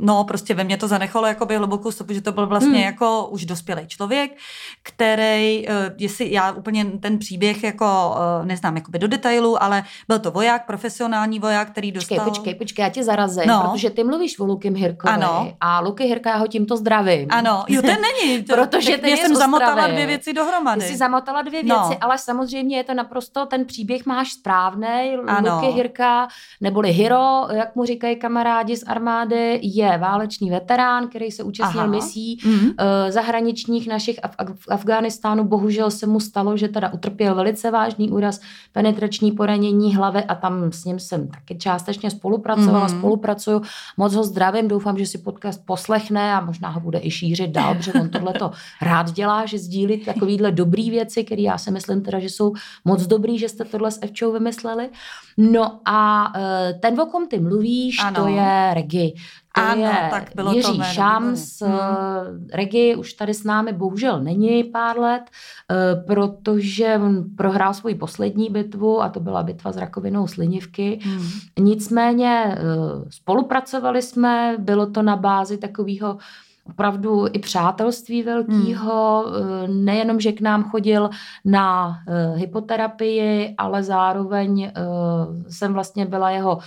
[0.02, 2.86] no prostě ve mně to zanechalo jakoby hlubokou stopu, že to byl vlastně hmm.
[2.86, 4.32] jako už dospělý člověk,
[4.84, 10.66] který, jestli já úplně ten příběh jako neznám jakoby do detailu, ale byl to voják,
[10.66, 12.18] profesionální voják, který dostal...
[12.18, 13.70] Počkej, počkej, počkej, já tě zarazím, no.
[13.72, 15.54] protože ty mluvíš o Lukim Hirkovi ano.
[15.62, 17.28] a Luky Hirka, já ho tímto zdravím.
[17.30, 18.44] Ano, jo, ten není.
[18.54, 20.82] To, protože ten jsem zamotala dvě věci dohromady.
[20.82, 21.76] Ty jsi zamotala dvě no.
[21.76, 21.98] věci, no.
[22.02, 25.18] ale samozřejmě je to naprosto, ten příběh máš správný.
[25.40, 26.28] Luky Hirka,
[26.62, 31.92] neboli Hiro, jak mu říkají kamarádi z armády, je válečný veterán, který se účastnil Aha.
[31.92, 32.68] misí mm-hmm.
[32.68, 35.44] uh, zahraničních našich v, v Afghánistánu.
[35.44, 38.40] Bohužel se mu stalo, že teda utrpěl velice vážný úraz,
[38.72, 42.98] penetrační poranění hlavy a tam s ním jsem taky částečně spolupracovala, mm-hmm.
[42.98, 43.62] spolupracuju.
[43.98, 47.76] Moc ho zdravím, doufám, že si podcast poslechne a možná ho bude i šířit dál,
[47.76, 52.02] protože on tohle to rád dělá, že sdílí takovýhle dobrý věci, které já si myslím
[52.02, 52.54] teda, že jsou
[52.86, 54.90] moc dobrý, že jste tohle s Evčou vymysleli.
[55.38, 58.22] No a uh, ten, o kom ty mluvíš, ano.
[58.22, 59.14] to je Regi.
[59.56, 62.48] To ano, je tak bylo Jiří to Šams, hmm.
[62.54, 65.24] Regi už tady s námi bohužel není pár let,
[65.72, 71.00] eh, protože on prohrál svoji poslední bitvu a to byla bitva s rakovinou slinivky.
[71.04, 71.30] Hmm.
[71.60, 72.62] Nicméně eh,
[73.10, 76.18] spolupracovali jsme, bylo to na bázi takového
[76.70, 79.86] opravdu i přátelství velkého, hmm.
[79.86, 81.10] nejenom, že k nám chodil
[81.46, 86.64] na uh, hypoterapii, ale zároveň uh, jsem vlastně byla jeho uh,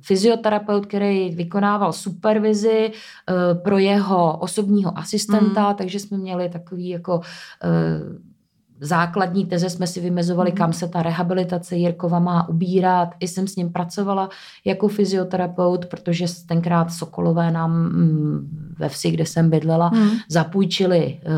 [0.00, 5.74] fyzioterapeut, který vykonával supervizi uh, pro jeho osobního asistenta, hmm.
[5.74, 8.29] takže jsme měli takový jako uh,
[8.80, 13.08] základní teze jsme si vymezovali, kam se ta rehabilitace Jirkova má ubírat.
[13.20, 14.28] I jsem s ním pracovala
[14.64, 20.10] jako fyzioterapeut, protože tenkrát Sokolové nám mm, ve vsi, kde jsem bydlela, mm.
[20.28, 21.32] zapůjčili uh,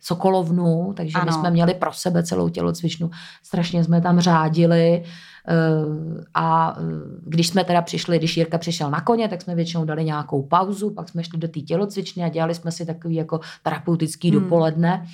[0.00, 1.26] Sokolovnu, takže ano.
[1.26, 3.10] my jsme měli pro sebe celou tělocvičnu.
[3.42, 5.02] Strašně jsme tam řádili.
[5.48, 6.86] Uh, a uh,
[7.26, 10.90] když jsme teda přišli, když Jirka přišel na koně, tak jsme většinou dali nějakou pauzu,
[10.90, 14.40] pak jsme šli do té tělocvičny a dělali jsme si takový jako terapeutický hmm.
[14.40, 15.06] dopoledne.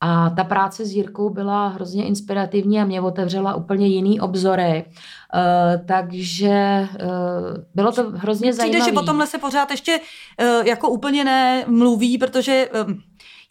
[0.00, 4.84] A ta práce s Jirkou byla hrozně inspirativní a mě otevřela úplně jiný obzory.
[5.34, 7.08] Uh, takže uh,
[7.74, 8.80] bylo to hrozně zajímavé.
[8.80, 13.00] Přijde, že o tomhle se pořád ještě uh, jako úplně nemluví, protože um,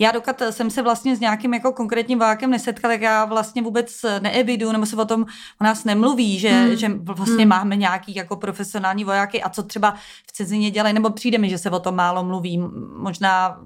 [0.01, 4.05] já dokud jsem se vlastně s nějakým jako konkrétním vojákem nesetkala, tak já vlastně vůbec
[4.21, 5.25] neevidu, nebo se o tom
[5.61, 6.75] o nás nemluví, že, hmm.
[6.75, 7.49] že vlastně hmm.
[7.49, 9.93] máme nějaký jako profesionální vojáky a co třeba
[10.27, 12.63] v cizině dělají, nebo přijde mi, že se o tom málo mluví.
[12.97, 13.59] Možná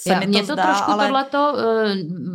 [0.00, 1.06] se já, mi to, mě to zdá, trošku ale...
[1.06, 1.52] tohleto...
[1.54, 1.60] Uh,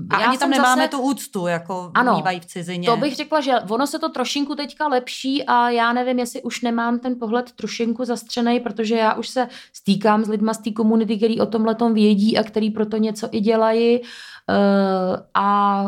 [0.09, 0.87] a já ani tam nemáme zase...
[0.87, 2.85] tu úctu, jako ano, mývají v cizině.
[2.85, 6.61] to bych řekla, že ono se to trošinku teďka lepší a já nevím, jestli už
[6.61, 11.17] nemám ten pohled trošinku zastřený, protože já už se stýkám s lidma z té komunity,
[11.17, 14.05] který o tomhle vědí a který proto něco i dělají uh,
[15.33, 15.85] a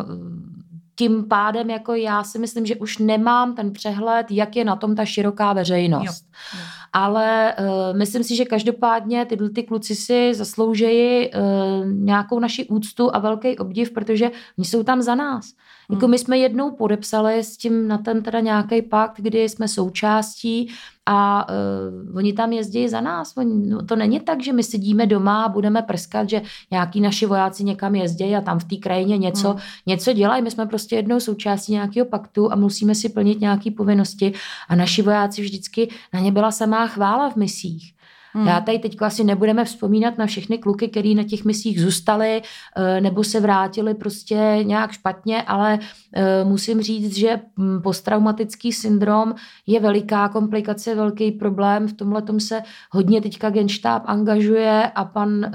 [0.96, 4.96] tím pádem jako já si myslím, že už nemám ten přehled, jak je na tom
[4.96, 6.26] ta široká veřejnost.
[6.26, 6.60] Jo.
[6.60, 6.66] Jo.
[6.94, 13.16] Ale uh, myslím si, že každopádně tyhle ty kluci si zasloužejí uh, nějakou naši úctu
[13.16, 15.46] a velký obdiv, protože oni jsou tam za nás.
[15.90, 15.98] Hmm.
[15.98, 20.72] Jako my jsme jednou podepsali s tím na ten teda nějaký pakt, kdy jsme součástí
[21.06, 23.34] a uh, oni tam jezdí za nás.
[23.38, 27.26] Oni, no, to není tak, že my sedíme doma a budeme prskat, že nějaký naši
[27.26, 29.60] vojáci někam jezdí a tam v té krajině něco, hmm.
[29.86, 30.44] něco dělají.
[30.44, 34.34] My jsme prostě jednou součástí nějakého paktu a musíme si plnit nějaké povinnosti
[34.70, 37.95] a naši vojáci vždycky, na ně byla samá chvála v misích.
[38.36, 38.48] Hmm.
[38.48, 42.42] Já tady teď asi nebudeme vzpomínat na všechny kluky, který na těch misích zůstali
[42.76, 45.80] eh, nebo se vrátili prostě nějak špatně, ale
[46.14, 49.36] eh, musím říct, že hm, posttraumatický syndrom
[49.68, 51.88] je veliká komplikace, velký problém.
[51.88, 52.62] V tomhle se
[52.92, 55.52] hodně teďka genštáb angažuje a pan eh,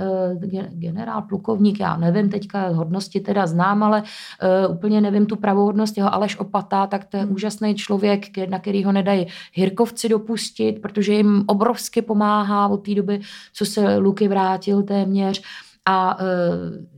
[0.69, 4.03] generál plukovník, já nevím teďka hodnosti teda znám, ale
[4.71, 7.33] úplně nevím tu pravohodnost jeho Aleš Opata, tak to je hmm.
[7.33, 13.21] úžasný člověk, na který ho nedají Hirkovci dopustit, protože jim obrovsky pomáhá od té doby,
[13.53, 15.43] co se Luky vrátil téměř.
[15.87, 16.25] A e,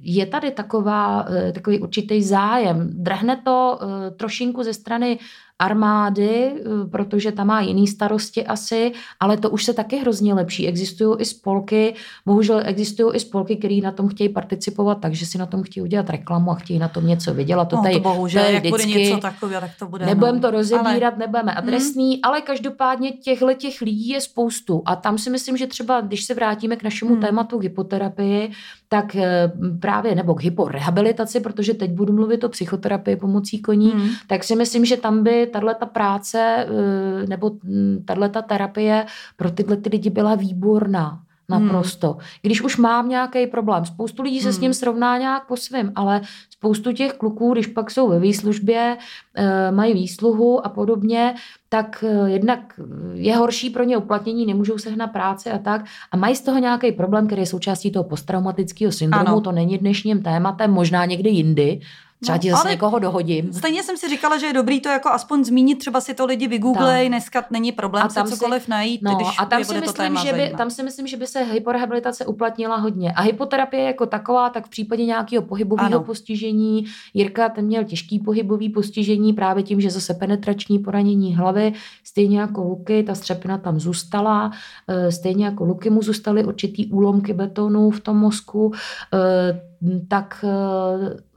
[0.00, 2.90] je tady taková, e, takový určitý zájem.
[2.92, 5.18] Drhne to e, trošinku ze strany
[5.62, 10.68] armády, eh, protože tam má jiný starosti asi, ale to už se taky hrozně lepší.
[10.68, 11.94] Existují i spolky,
[12.26, 16.10] bohužel existují i spolky, které na tom chtějí participovat, takže si na tom chtějí udělat
[16.10, 17.68] reklamu a chtějí na tom něco vydělat.
[17.68, 20.06] To, no, tady, to bohužel, to jak vždycky, bude něco takového, tak to bude.
[20.06, 20.40] Nebudeme no.
[20.40, 21.18] to rozebírat, ale...
[21.18, 22.20] nebudeme adresní, hmm.
[22.22, 24.82] ale každopádně těchto těch lidí je spoustu.
[24.84, 27.22] A tam si myslím, že třeba, když se vrátíme k našemu hmm.
[27.22, 28.50] tématu hypoterapii,
[28.92, 34.08] tak eh, právě, nebo k hyporehabilitaci, protože teď budu mluvit o psychoterapii pomocí koní, hmm.
[34.26, 39.06] tak si myslím, že tam by tahle ta práce eh, nebo hm, tahle ta terapie
[39.36, 41.20] pro tyhle ty lidi byla výborná.
[41.58, 42.12] Naprosto.
[42.12, 42.20] Hmm.
[42.42, 44.52] Když už mám nějaký problém, spoustu lidí se hmm.
[44.52, 48.96] s ním srovná nějak po svém, ale spoustu těch kluků, když pak jsou ve výslužbě,
[49.34, 51.34] eh, mají výsluhu a podobně,
[51.68, 52.80] tak eh, jednak
[53.14, 55.84] je horší pro ně uplatnění, nemůžou sehnat práci a tak.
[56.12, 59.28] A mají z toho nějaký problém, který je součástí toho posttraumatického syndromu.
[59.28, 59.40] Ano.
[59.40, 61.80] To není dnešním tématem, možná někdy jindy.
[62.22, 63.52] Třeba no, zase někoho dohodím.
[63.52, 66.48] Stejně jsem si říkala, že je dobrý to jako aspoň zmínit, třeba si to lidi
[66.48, 69.80] vygooglej, dneska není problém a tam se cokoliv si, najít, no, když a tam si,
[69.80, 73.12] myslím, že by, tam si myslím, že by se hyporehabilitace uplatnila hodně.
[73.12, 78.68] A hypoterapie jako taková, tak v případě nějakého pohybového postižení, Jirka ten měl těžký pohybový
[78.68, 81.72] postižení právě tím, že zase penetrační poranění hlavy,
[82.04, 84.50] stejně jako Luky, ta střepina tam zůstala,
[84.88, 88.72] eh, stejně jako Luky mu zůstaly určitý úlomky betonu v tom mozku,
[89.14, 89.60] eh,
[90.08, 91.31] tak eh,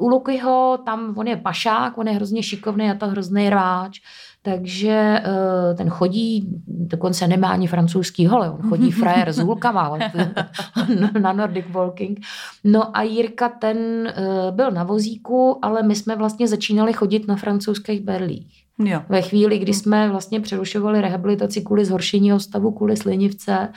[0.00, 4.00] u Lukyho tam on je pašák, on je hrozně šikovný a to hrozný rváč,
[4.42, 9.98] takže uh, ten chodí, dokonce nemá ani francouzský hole, on chodí frajer s hulkama
[11.20, 12.20] na Nordic Walking.
[12.64, 17.36] No a Jirka ten uh, byl na vozíku, ale my jsme vlastně začínali chodit na
[17.36, 18.64] francouzských berlích.
[18.84, 19.02] Jo.
[19.08, 23.68] Ve chvíli, kdy jsme vlastně přerušovali rehabilitaci kvůli zhoršení stavu, kvůli slinivce,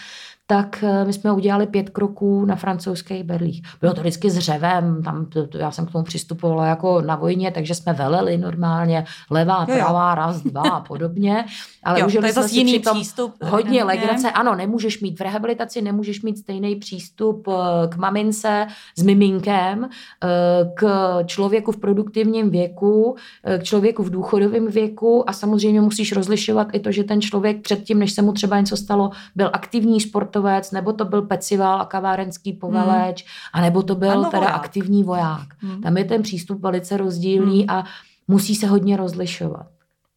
[0.47, 3.61] tak eh, my jsme udělali pět kroků na francouzských berlích.
[3.81, 7.15] Bylo to vždycky s řevem, tam, to, to, já jsem k tomu přistupovala jako na
[7.15, 10.15] vojně, takže jsme veleli normálně, levá, jo, pravá, jo.
[10.15, 11.45] raz, dva a podobně.
[11.83, 13.83] Ale jo, užili jsme si přitom přístup, hodně ne?
[13.83, 14.31] legrace.
[14.31, 18.67] Ano, nemůžeš mít v rehabilitaci, nemůžeš mít stejný přístup eh, k mamince
[18.97, 19.89] s miminkem,
[20.23, 20.27] eh,
[20.75, 20.83] k
[21.25, 23.15] člověku v produktivním věku,
[23.57, 27.99] k člověku v důchodovém věku a samozřejmě musíš rozlišovat i to, že ten člověk předtím,
[27.99, 31.85] než se mu třeba něco stalo, byl aktivní sport sportovec, nebo to byl pecival a
[31.85, 33.29] kavárenský poveleč, hmm.
[33.53, 34.55] a nebo to byl ano, teda voják.
[34.55, 35.47] aktivní voják.
[35.59, 35.81] Hmm.
[35.81, 37.69] Tam je ten přístup velice rozdílný hmm.
[37.69, 37.83] a
[38.27, 39.67] musí se hodně rozlišovat.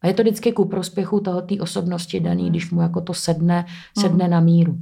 [0.01, 2.51] A je to vždycky ku prospěchu toho té osobnosti daný, hmm.
[2.51, 3.65] když mu jako to sedne,
[3.99, 4.31] sedne hmm.
[4.31, 4.77] na míru.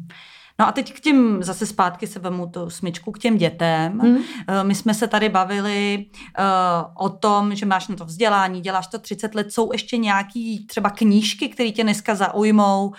[0.59, 3.99] No a teď k těm, zase zpátky se vemu tu smyčku k těm dětem.
[3.99, 4.17] Hmm.
[4.63, 6.05] My jsme se tady bavili
[6.39, 10.65] uh, o tom, že máš na to vzdělání, děláš to 30 let, jsou ještě nějaký
[10.65, 12.93] třeba knížky, které tě dneska zaujmou uh,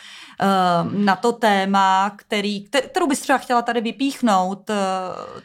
[0.92, 4.76] na to téma, který, kterou bys třeba chtěla tady vypíchnout uh,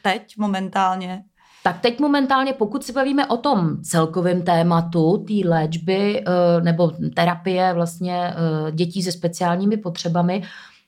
[0.01, 1.23] teď momentálně?
[1.63, 6.23] Tak teď momentálně, pokud si bavíme o tom celkovém tématu té léčby
[6.63, 8.33] nebo terapie vlastně
[8.71, 10.43] dětí se speciálními potřebami,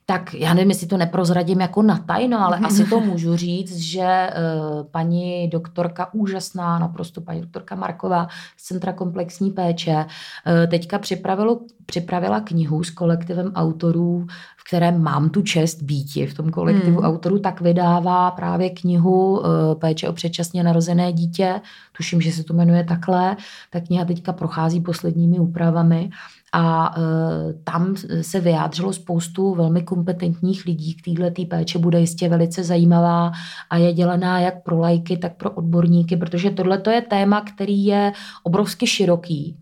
[0.06, 4.30] tak já nevím, jestli to neprozradím jako na tajno, ale asi to můžu říct, že
[4.30, 8.28] uh, paní doktorka úžasná, naprosto paní doktorka Marková
[8.58, 14.28] z Centra komplexní péče, uh, teďka připravilo, připravila knihu s kolektivem autorů,
[14.58, 17.06] v kterém mám tu čest býti v tom kolektivu hmm.
[17.06, 19.46] autorů, tak vydává právě knihu uh,
[19.80, 21.62] Péče o předčasně narozené dítě,
[21.98, 23.38] tuším, že se to jmenuje takhle.
[23.70, 26.10] Ta kniha teďka prochází posledními úpravami
[26.54, 32.64] a e, tam se vyjádřilo spoustu velmi kompetentních lidí k této péče, bude jistě velice
[32.64, 33.32] zajímavá
[33.70, 38.12] a je dělaná jak pro lajky, tak pro odborníky, protože tohle je téma, který je
[38.44, 39.58] obrovsky široký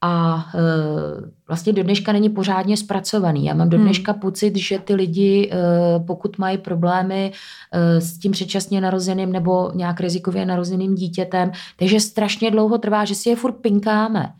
[0.00, 0.60] a e,
[1.48, 3.44] vlastně do dneška není pořádně zpracovaný.
[3.44, 3.86] Já mám do hmm.
[3.86, 4.20] dneška hmm.
[4.20, 5.56] pocit, že ty lidi, e,
[6.00, 7.32] pokud mají problémy
[7.72, 13.14] e, s tím předčasně narozeným nebo nějak rizikově narozeným dítětem, takže strašně dlouho trvá, že
[13.14, 14.32] si je furt pinkáme.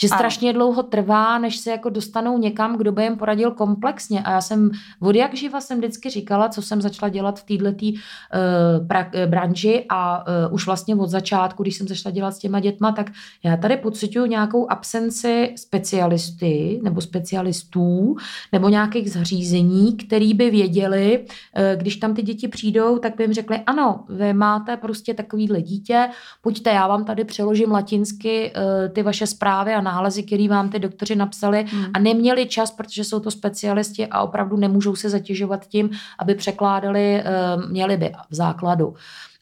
[0.00, 4.22] Že strašně dlouho trvá, než se jako dostanou někam, kdo by jim poradil komplexně.
[4.22, 4.70] A já jsem
[5.00, 10.18] od jak živa jsem vždycky říkala, co jsem začala dělat v této uh, branži a
[10.18, 13.10] uh, už vlastně od začátku, když jsem začala dělat s těma dětma, tak
[13.44, 18.16] já tady pocituju nějakou absenci specialisty nebo specialistů
[18.52, 23.32] nebo nějakých zařízení, který by věděli, uh, když tam ty děti přijdou, tak by jim
[23.32, 26.08] řekli, ano, vy máte prostě takovýhle dítě,
[26.42, 30.78] pojďte, já vám tady přeložím latinsky uh, ty vaše zprávy a nálezy, které vám ty
[30.78, 31.84] doktoři napsali hmm.
[31.94, 37.16] a neměli čas, protože jsou to specialisti a opravdu nemůžou se zatěžovat tím, aby překládali,
[37.16, 37.24] eh,
[37.68, 38.94] měli by v základu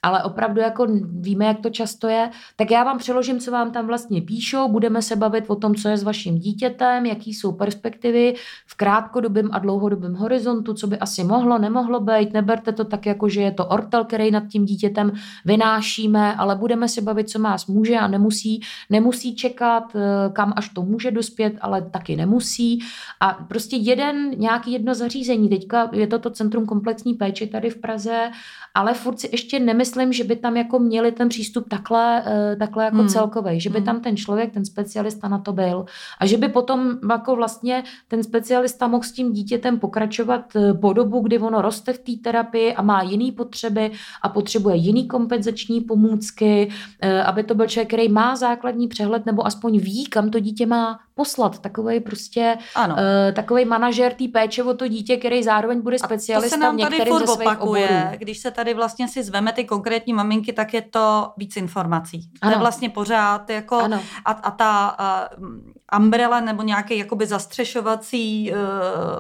[0.05, 0.87] ale opravdu jako
[1.21, 5.03] víme, jak to často je, tak já vám přeložím, co vám tam vlastně píšou, budeme
[5.03, 8.35] se bavit o tom, co je s vaším dítětem, jaký jsou perspektivy
[8.67, 13.29] v krátkodobém a dlouhodobém horizontu, co by asi mohlo, nemohlo být, neberte to tak, jako
[13.29, 15.13] že je to ortel, který nad tím dítětem
[15.45, 20.69] vynášíme, ale budeme se bavit, co nás může a nemusí, nemusí čekat, eh, kam až
[20.69, 22.79] to může dospět, ale taky nemusí.
[23.21, 27.81] A prostě jeden, nějaký jedno zařízení, teďka je to to Centrum komplexní péče tady v
[27.81, 28.31] Praze,
[28.75, 32.57] ale furt si ještě nemyslím, nemyslím, že by tam jako měli ten přístup takhle, eh,
[32.57, 33.09] takhle jako hmm.
[33.09, 33.87] celkový, že by hmm.
[33.87, 35.85] tam ten člověk, ten specialista na to byl
[36.21, 40.93] a že by potom jako vlastně ten specialista mohl s tím dítětem pokračovat eh, po
[40.93, 43.91] dobu, kdy ono roste v té terapii a má jiný potřeby
[44.23, 46.71] a potřebuje jiný kompenzační pomůcky,
[47.01, 50.67] eh, aby to byl člověk, který má základní přehled nebo aspoň ví, kam to dítě
[50.67, 51.59] má poslat.
[51.59, 52.95] Takový prostě ano.
[52.95, 56.73] Uh, takový manažer té péče o to dítě, který zároveň bude specialista a to se
[56.73, 58.19] nám tady furt opakuje, oborů.
[58.19, 62.31] když se tady vlastně si zveme ty konkrétní maminky, tak je to víc informací.
[62.41, 62.53] Ano.
[62.53, 64.01] To je vlastně pořád jako ano.
[64.25, 64.97] a, a ta
[65.39, 65.49] uh,
[65.97, 68.59] umbrella nebo nějaký jakoby zastřešovací uh,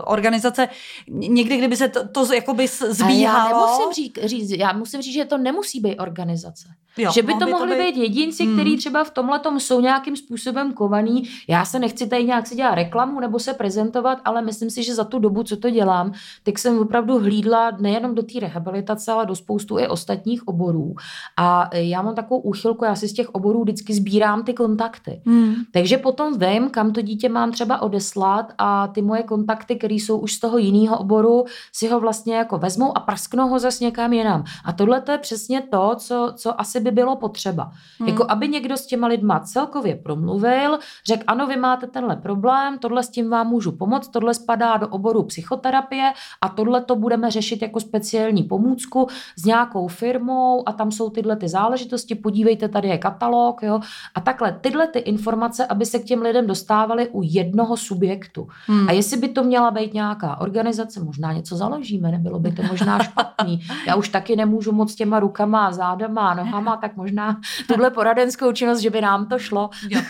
[0.05, 0.69] organizace,
[1.09, 3.47] někdy kdyby se to, to jakoby zbíhalo.
[3.47, 6.69] A já nemusím říct, říct, já musím říct, že to nemusí být organizace.
[6.97, 7.95] Jo, že by to by mohli to být...
[7.95, 8.55] být jedinci, hmm.
[8.55, 11.23] kteří třeba v tomhle jsou nějakým způsobem kovaný.
[11.49, 14.95] Já se nechci tady nějak si dělat reklamu nebo se prezentovat, ale myslím si, že
[14.95, 19.27] za tu dobu, co to dělám, tak jsem opravdu hlídla nejenom do té rehabilitace, ale
[19.27, 20.95] do spoustu i ostatních oborů.
[21.37, 25.23] A já mám takovou úchylku, já si z těch oborů vždycky sbírám ty kontakty.
[25.27, 25.55] Hmm.
[25.73, 30.19] Takže potom vím, kam to dítě mám třeba odeslat a ty moje kontakty, které jsou
[30.19, 34.13] už z toho jiného oboru, si ho vlastně jako vezmou a prasknou ho zase někam
[34.13, 34.45] jinam.
[34.65, 37.73] A tohle to je přesně to, co, co asi by bylo potřeba.
[37.99, 38.09] Hmm.
[38.09, 43.03] Jako aby někdo s těma lidma celkově promluvil, řekl, ano, vy máte tenhle problém, tohle
[43.03, 47.63] s tím vám můžu pomoct, tohle spadá do oboru psychoterapie a tohle to budeme řešit
[47.63, 49.07] jako speciální pomůcku
[49.39, 53.81] s nějakou firmou a tam jsou tyhle ty záležitosti, podívejte, tady je katalog, jo,
[54.15, 58.49] a takhle tyhle ty informace, aby se k těm lidem dostávaly u jednoho subjektu.
[58.67, 58.89] Hmm.
[58.89, 62.99] A jestli by to měla být nějaká organizace, možná něco založíme, nebylo by to možná
[62.99, 63.61] špatný.
[63.87, 68.91] Já už taky nemůžu moc těma rukama, zádama, nohama tak možná tuhle poradenskou činnost, že
[68.91, 69.71] by nám to šlo.
[69.91, 70.01] Jo.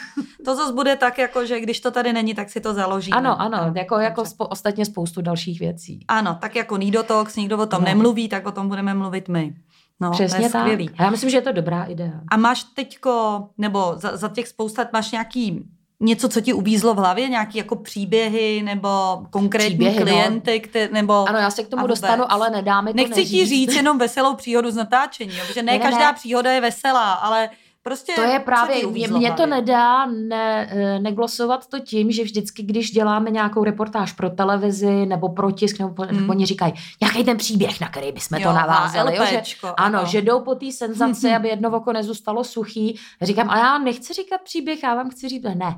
[0.44, 3.16] To zase bude tak, jako, že když to tady není, tak si to založíme.
[3.16, 6.04] Ano, ano, jako, jako spo, ostatně spoustu dalších věcí.
[6.08, 7.84] Ano, tak jako Nidotox, nikdo o tom no.
[7.84, 9.54] nemluví, tak o tom budeme mluvit my.
[10.00, 10.88] No, Přesně to je skvělý.
[10.88, 11.00] tak.
[11.00, 12.20] Já myslím, že je to dobrá idea.
[12.28, 15.64] A máš teďko, nebo za, za těch spousta, máš nějaký
[16.05, 18.88] něco, co ti uvízlo v hlavě, nějaký jako příběhy nebo
[19.30, 20.05] konkrétní příběhy, no.
[20.07, 20.68] klienty, no.
[20.68, 21.28] Který, nebo...
[21.28, 23.30] Ano, já se k tomu dostanu, ale nedáme to Nechci neříct.
[23.30, 26.12] ti říct jenom veselou příhodu z natáčení, protože ne, ne každá ne.
[26.12, 27.48] příhoda je veselá, ale
[27.87, 32.62] Prostě to je právě, mě, mě to nedá ne, eh, neglosovat to tím, že vždycky,
[32.62, 36.30] když děláme nějakou reportáž pro televizi nebo pro tisk, nebo mm.
[36.30, 36.72] oni říkají,
[37.03, 39.16] jaký ten příběh, na který bychom jo, to navázali.
[39.16, 42.99] Jo, že, ano, ano, že jdou po té senzaci, aby jedno oko nezůstalo suchý.
[43.22, 45.74] Říkám, ale já nechci říkat příběh, já vám chci říct, ne,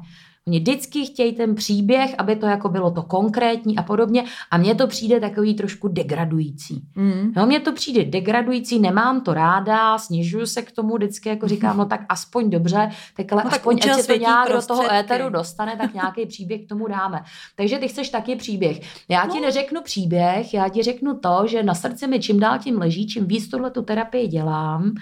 [0.48, 4.24] Oni vždycky chtějí ten příběh, aby to jako bylo to konkrétní a podobně.
[4.50, 6.82] A mně to přijde takový trošku degradující.
[6.96, 7.32] Mm.
[7.36, 11.76] No, mně to přijde degradující, nemám to ráda, snižuju se k tomu, vždycky jako říkám,
[11.76, 14.82] no tak aspoň dobře, tak ale no, aspoň, ať se to nějak prostředky.
[14.82, 17.22] do toho éteru dostane, tak nějaký příběh k tomu dáme.
[17.56, 18.80] Takže ty chceš taky příběh.
[19.08, 19.46] Já ti no.
[19.46, 23.26] neřeknu příběh, já ti řeknu to, že na srdci mi čím dál tím leží, čím
[23.26, 24.94] víc tuhle tu terapii dělám,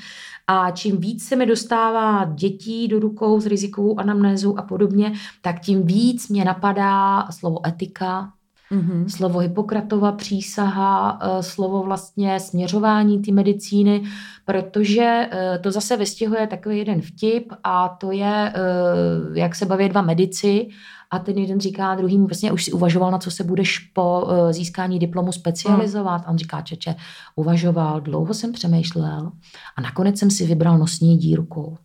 [0.46, 5.60] a čím víc se mi dostává dětí do rukou s rizikovou anamnézou a podobně, tak
[5.60, 8.32] tím víc mě napadá slovo etika,
[8.72, 9.08] Mm-hmm.
[9.08, 14.02] Slovo Hippokratova přísaha, eh, slovo vlastně směřování té medicíny,
[14.44, 19.88] protože eh, to zase vystihuje takový jeden vtip a to je, eh, jak se baví
[19.88, 20.68] dva medici
[21.10, 24.98] a ten jeden říká druhýmu, vlastně už si uvažoval, na co se budeš po získání
[24.98, 26.22] diplomu specializovat.
[26.26, 26.94] A on říká, čeče,
[27.36, 29.32] uvažoval, dlouho jsem přemýšlel
[29.76, 31.78] a nakonec jsem si vybral nosní dírku.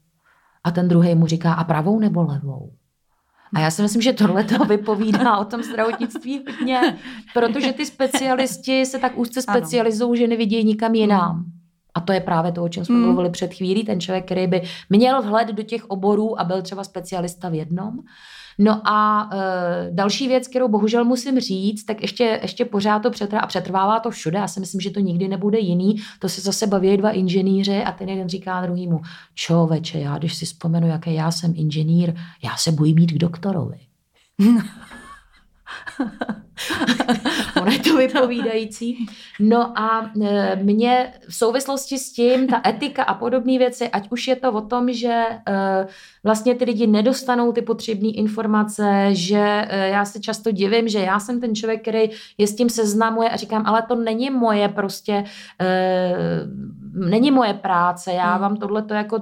[0.64, 2.72] A ten druhý mu říká, a pravou nebo levou?
[3.54, 6.98] A já si myslím, že tohle to vypovídá o tom zdravotnictví hodně,
[7.34, 11.46] protože ty specialisti se tak úzce specializují, že nevidí nikam jinam.
[11.94, 13.06] A to je právě to, o čem jsme hmm.
[13.06, 13.84] mluvili před chvílí.
[13.84, 18.00] Ten člověk, který by měl vhled do těch oborů a byl třeba specialista v jednom,
[18.60, 23.42] No a e, další věc, kterou bohužel musím říct, tak ještě, ještě pořád to přetrvá
[23.42, 24.38] a přetrvává to všude.
[24.38, 25.96] Já si myslím, že to nikdy nebude jiný.
[26.20, 29.02] To se zase baví dva inženýři a ten jeden říká druhýmu,
[29.36, 33.80] čověče, já když si vzpomenu, jaký já jsem inženýr, já se bojím jít k doktorovi.
[37.62, 39.06] ono je to vypovídající.
[39.40, 44.28] No a e, mě v souvislosti s tím, ta etika a podobné věci, ať už
[44.28, 45.88] je to o tom, že e,
[46.24, 51.20] vlastně ty lidi nedostanou ty potřebné informace, že e, já se často divím, že já
[51.20, 55.24] jsem ten člověk, který je s tím seznamuje a říkám, ale to není moje prostě,
[56.94, 58.42] není moje práce, já hmm.
[58.42, 59.22] vám tohle to jako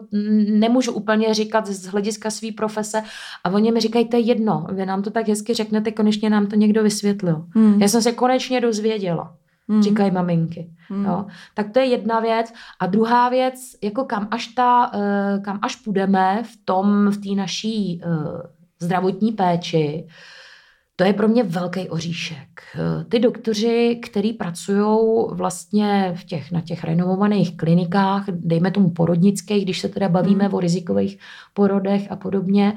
[0.50, 3.04] nemůžu úplně říkat z hlediska své profese
[3.44, 6.48] a oni mi říkají, to je jedno, vy nám to tak hezky řeknete, konečně nám
[6.48, 7.46] to někdo vysvětlil.
[7.56, 7.82] Hmm.
[7.82, 9.34] Já jsem se konečně dozvěděla.
[9.70, 9.84] Hmm.
[9.84, 10.70] Říkají maminky.
[10.90, 11.06] Hmm.
[11.06, 11.26] Jo?
[11.54, 12.54] Tak to je jedna věc.
[12.80, 17.36] A druhá věc, jako kam až, ta, uh, kam až půjdeme v tom, v té
[17.36, 18.42] naší uh,
[18.80, 20.08] zdravotní péči,
[21.00, 22.62] to je pro mě velký oříšek.
[22.76, 29.64] Eh, ty doktoři, kteří pracují vlastně v těch, na těch renovovaných klinikách, dejme tomu porodnických,
[29.64, 30.54] když se teda bavíme hmm.
[30.54, 31.20] o rizikových
[31.54, 32.74] porodech a podobně,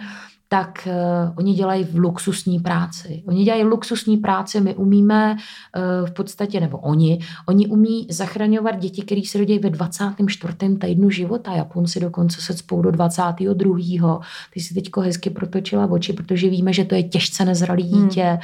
[0.52, 3.22] tak uh, oni dělají v luxusní práci.
[3.26, 9.02] Oni dělají luxusní práci, my umíme uh, v podstatě, nebo oni, oni umí zachraňovat děti,
[9.02, 10.54] které se rodí ve 24.
[10.80, 11.52] týdnu života.
[11.52, 14.20] Japonci dokonce se spou do 22.
[14.54, 18.08] Ty si teďko hezky protočila oči, protože víme, že to je těžce nezralý hmm.
[18.08, 18.24] dítě.
[18.24, 18.40] Hmm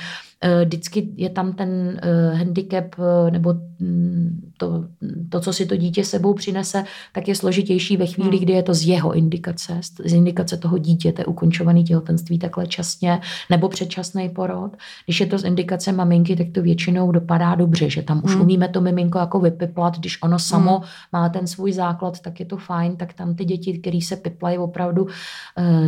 [0.65, 4.85] vždycky je tam ten uh, handicap uh, nebo mm, to,
[5.29, 8.41] to, co si to dítě sebou přinese, tak je složitější ve chvíli, hmm.
[8.41, 13.21] kdy je to z jeho indikace, z indikace toho dítěte, ukončovaný těhotenství takhle časně,
[13.51, 14.77] nebo předčasný porod.
[15.05, 18.41] Když je to z indikace maminky, tak to většinou dopadá dobře, že tam už hmm.
[18.41, 20.89] umíme to miminko jako vypiplat, když ono samo hmm.
[21.13, 24.59] má ten svůj základ, tak je to fajn, tak tam ty děti, které se piplají
[24.59, 25.07] opravdu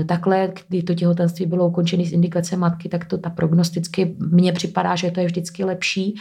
[0.07, 4.97] takhle, kdy to těhotenství bylo ukončené z indikace matky, tak to ta prognosticky mně připadá,
[4.97, 6.15] že to je vždycky lepší,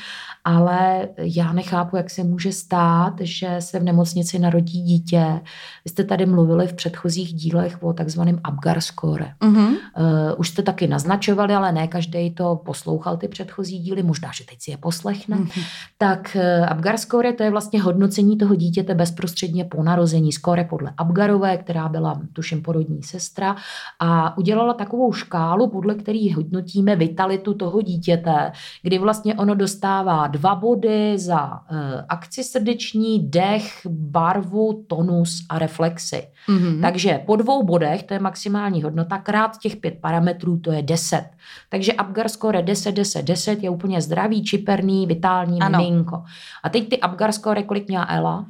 [0.43, 5.39] ale já nechápu, jak se může stát, že se v nemocnici narodí dítě.
[5.85, 9.31] Vy jste tady mluvili v předchozích dílech o takzvaném Apgar score.
[9.41, 9.67] Mm-hmm.
[9.67, 9.77] Uh,
[10.37, 14.61] už jste taky naznačovali, ale ne každý to poslouchal, ty předchozí díly, možná, že teď
[14.61, 15.37] si je poslechne.
[15.37, 15.63] Mm-hmm.
[15.97, 20.31] Tak uh, Apgar score to je vlastně hodnocení toho dítěte bezprostředně po narození.
[20.31, 23.55] Score podle Apgarové, která byla, tuším, porodní sestra
[23.99, 28.51] a udělala takovou škálu, podle který hodnotíme vitalitu toho dítěte dítěte,
[28.81, 31.77] kdy vlastně ono dostává dva body za uh,
[32.09, 36.23] akci srdeční, dech, barvu, tonus a reflexy.
[36.49, 36.81] Mm-hmm.
[36.81, 41.23] Takže po dvou bodech, to je maximální hodnota, krát těch pět parametrů, to je 10.
[41.69, 45.79] Takže Apgar score 10, 10, 10 je úplně zdravý, čiperný, vitální ano.
[45.79, 46.23] miminko.
[46.63, 48.45] A teď ty Apgar score, kolik měla Ela?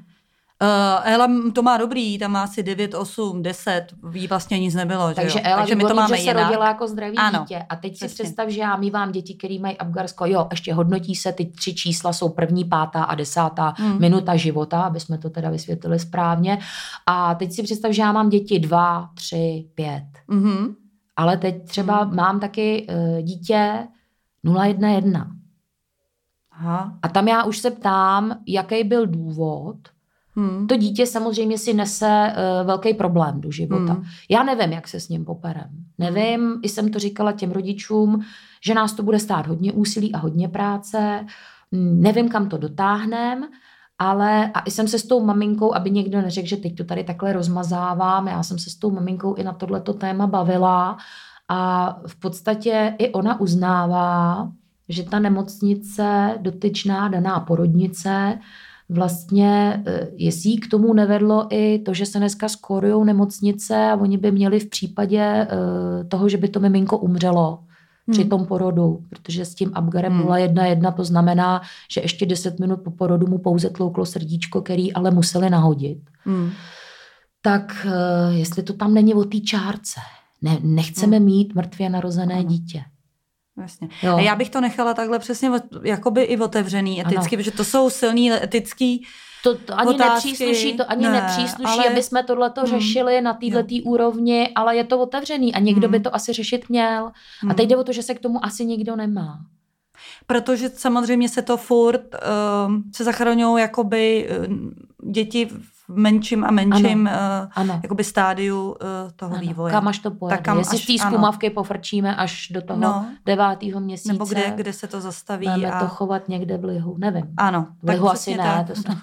[0.64, 5.14] Uh, Ela to má dobrý, tam má asi 9, 8, 10, ví vlastně nic nebylo.
[5.14, 6.44] Takže že Ela Takže my to máme že se jinak.
[6.44, 7.66] rodila jako zdravý ano, dítě.
[7.70, 8.10] A teď přesně.
[8.10, 10.26] si představ, že já mývám děti, které mají Abgarsko.
[10.26, 14.00] Jo, ještě hodnotí se, ty tři čísla jsou první, pátá a desátá hmm.
[14.00, 16.60] minuta života, aby jsme to teda vysvětlili správně.
[17.06, 20.08] A teď si představ, že já mám děti dva, tři, pět.
[20.30, 20.76] Mm-hmm.
[21.16, 22.16] Ale teď třeba hmm.
[22.16, 23.88] mám taky uh, dítě
[24.44, 25.28] 011.
[26.52, 26.98] Aha.
[27.02, 29.78] A tam já už se ptám, jaký byl důvod.
[30.38, 30.68] Hmm.
[30.68, 33.94] To dítě samozřejmě si nese uh, velký problém do života.
[33.94, 34.04] Hmm.
[34.30, 35.70] Já nevím, jak se s ním poperem.
[35.98, 36.60] Nevím, hmm.
[36.64, 38.22] i jsem to říkala těm rodičům,
[38.66, 41.26] že nás to bude stát hodně úsilí a hodně práce.
[41.72, 43.48] Nevím, kam to dotáhneme,
[44.00, 47.34] ale a jsem se s tou maminkou, aby někdo neřekl, že teď to tady takhle
[47.34, 50.98] rozmazávám, já jsem se s tou maminkou i na tohleto téma bavila
[51.48, 54.52] a v podstatě i ona uznává,
[54.90, 58.40] že ta nemocnice, dotyčná daná porodnice,
[58.90, 64.18] vlastně, e, jestli k tomu nevedlo i to, že se dneska skorujou nemocnice a oni
[64.18, 65.48] by měli v případě e,
[66.04, 67.60] toho, že by to miminko umřelo,
[68.12, 68.30] při hmm.
[68.30, 70.36] tom porodu, protože s tím Abgarem hmm.
[70.36, 71.62] 011 to znamená,
[71.92, 75.98] že ještě 10 minut po porodu mu pouze tlouklo srdíčko, který ale museli nahodit.
[76.24, 76.52] Hmm.
[77.42, 80.00] Tak uh, jestli to tam není o té čárce,
[80.42, 81.26] ne, nechceme hmm.
[81.26, 82.44] mít mrtvě narozené ano.
[82.44, 82.84] dítě.
[83.62, 83.90] Jasně.
[84.04, 84.16] Jo.
[84.16, 85.52] A já bych to nechala takhle přesně
[85.84, 87.44] jakoby i otevřený eticky, ano.
[87.44, 89.06] protože to jsou silný etický
[89.44, 91.90] to, to ani otázky, nepřísluší, to ani ne, nepřísluší, ale...
[91.90, 92.70] aby jsme tohleto hmm.
[92.70, 95.92] řešili na této úrovni, ale je to otevřený a někdo hmm.
[95.92, 97.12] by to asi řešit měl.
[97.42, 97.52] Hmm.
[97.52, 99.40] A teď jde o to, že se k tomu asi nikdo nemá.
[100.28, 105.50] Protože samozřejmě se to furt, uh, se zachraňují jakoby uh, děti
[105.88, 107.80] menším a menším ano, uh, ano.
[107.84, 108.76] jakoby stádiu uh,
[109.16, 109.72] toho ano, vývoje.
[109.72, 110.38] Kam až to pojede.
[110.38, 114.14] Tak kam Jestli až, z té zkumavky pofrčíme až do toho no, devátého měsíce.
[114.14, 115.48] Nebo kde, kde se to zastaví.
[115.48, 115.80] Máme a...
[115.80, 117.34] to chovat někde v lihu, nevím.
[117.38, 117.68] Ano.
[117.84, 118.44] V lihu asi ne.
[118.44, 118.68] Tak.
[118.68, 119.02] To jsem...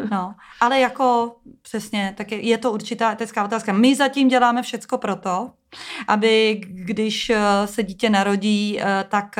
[0.10, 3.72] no, ale jako přesně, tak je, je to určitá etická otázka.
[3.72, 5.50] My zatím děláme všecko proto,
[6.08, 9.36] aby když eh, se dítě narodí, tak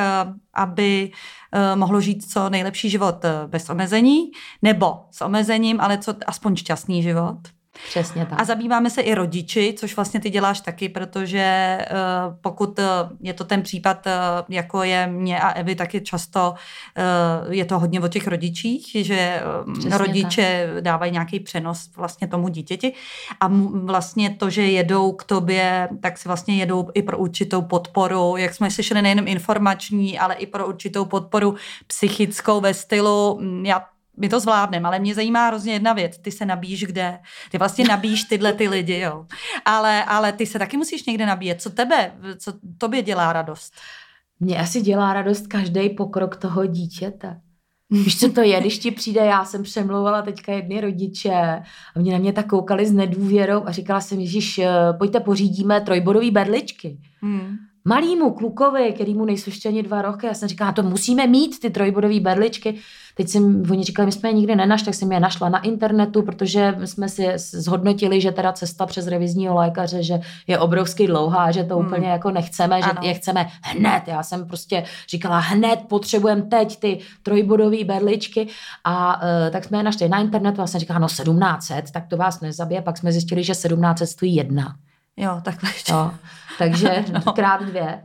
[0.53, 1.11] aby
[1.75, 4.31] mohlo žít co nejlepší život eh, bez omezení,
[4.61, 7.37] nebo s omezením, ale co aspoň šťastný život.
[7.87, 8.41] Přesně tak.
[8.41, 12.85] A zabýváme se i rodiči, což vlastně ty děláš taky, protože uh, pokud uh,
[13.21, 14.11] je to ten případ, uh,
[14.49, 16.53] jako je mě a Evy, taky často
[17.49, 19.41] je to hodně o těch rodičích, že
[19.73, 20.83] Přesně rodiče tak.
[20.83, 22.93] dávají nějaký přenos vlastně tomu dítěti
[23.39, 28.37] a vlastně to, že jedou k tobě, tak si vlastně jedou i pro určitou podporu,
[28.37, 31.55] jak jsme slyšeli, nejenom informační, ale i pro určitou podporu
[31.87, 33.85] psychickou ve stylu, hm, já
[34.19, 36.17] my to zvládneme, ale mě zajímá hrozně jedna věc.
[36.17, 37.19] Ty se nabíjíš kde?
[37.51, 39.25] Ty vlastně nabíjíš tyhle ty lidi, jo.
[39.65, 41.61] Ale, ale ty se taky musíš někde nabíjet.
[41.61, 43.73] Co tebe, co tobě dělá radost?
[44.39, 47.41] Mně asi dělá radost každý pokrok toho dítěte.
[47.91, 51.33] Víš, co to je, když ti přijde, já jsem přemlouvala teďka jedny rodiče
[51.95, 55.81] a mě na mě tak koukali s nedůvěrou a říkala jsem, Ježíš, eh, pojďte pořídíme
[55.81, 56.97] trojbodový berličky.
[57.21, 61.27] Hmm malýmu klukovi, který mu nejsou ještě ani dva roky, já jsem říkala, to musíme
[61.27, 62.79] mít, ty trojbodové berličky.
[63.19, 66.21] Teď jsem, oni říkali, my jsme je nikdy nenašli, tak jsem je našla na internetu,
[66.21, 71.63] protože jsme si zhodnotili, že teda cesta přes revizního lékaře, že je obrovsky dlouhá, že
[71.63, 71.87] to hmm.
[71.87, 73.01] úplně jako nechceme, že ano.
[73.03, 74.03] je chceme hned.
[74.07, 78.47] Já jsem prostě říkala, hned potřebujeme teď ty trojbodové berličky
[78.83, 82.17] a uh, tak jsme je našli na internetu a jsem říkala, no 1700, tak to
[82.17, 84.75] vás nezabije, pak jsme zjistili, že 1700 stojí jedna.
[85.17, 85.91] Jo, takhle ještě.
[85.93, 86.11] Jo,
[86.57, 87.33] takže no.
[87.33, 87.99] krát dvě.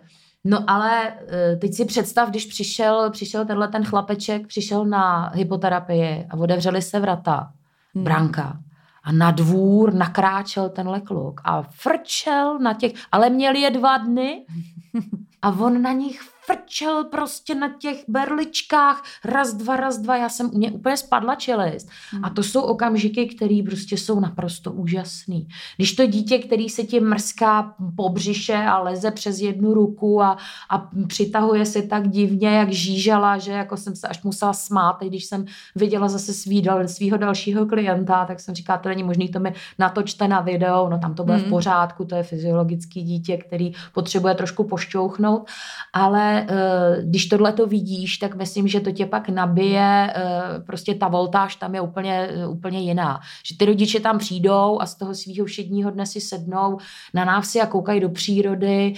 [0.44, 6.26] No ale eh, teď si představ, když přišel, přišel tenhle ten chlapeček, přišel na hypoterapii
[6.30, 7.52] a otevřeli se vrata,
[7.94, 8.04] hmm.
[8.04, 8.58] branka
[9.02, 14.46] a na dvůr nakráčel tenhle kluk a frčel na těch, ale měl je dva dny
[15.42, 20.50] a on na nich frčel prostě na těch berličkách, raz, dva, raz, dva, já jsem,
[20.54, 21.88] mě úplně spadla čelist.
[22.10, 22.24] Hmm.
[22.24, 25.48] A to jsou okamžiky, které prostě jsou naprosto úžasný.
[25.76, 30.36] Když to dítě, který se ti mrská po břiše a leze přes jednu ruku a,
[30.70, 35.24] a přitahuje se tak divně, jak žížala, že jako jsem se až musela smát, když
[35.24, 39.40] jsem viděla zase svý, dal, svýho dalšího klienta, tak jsem říkala, to není možný, to
[39.40, 41.46] mi natočte na video, no tam to bude hmm.
[41.46, 45.48] v pořádku, to je fyziologický dítě, který potřebuje trošku pošťouchnout,
[45.92, 50.94] ale Eh, když tohle to vidíš, tak myslím, že to tě pak nabije, eh, prostě
[50.94, 53.20] ta voltáž tam je úplně, eh, úplně jiná.
[53.46, 56.78] Že ty rodiče tam přijdou a z toho svého všedního dne si sednou
[57.14, 58.94] na návsi a koukají do přírody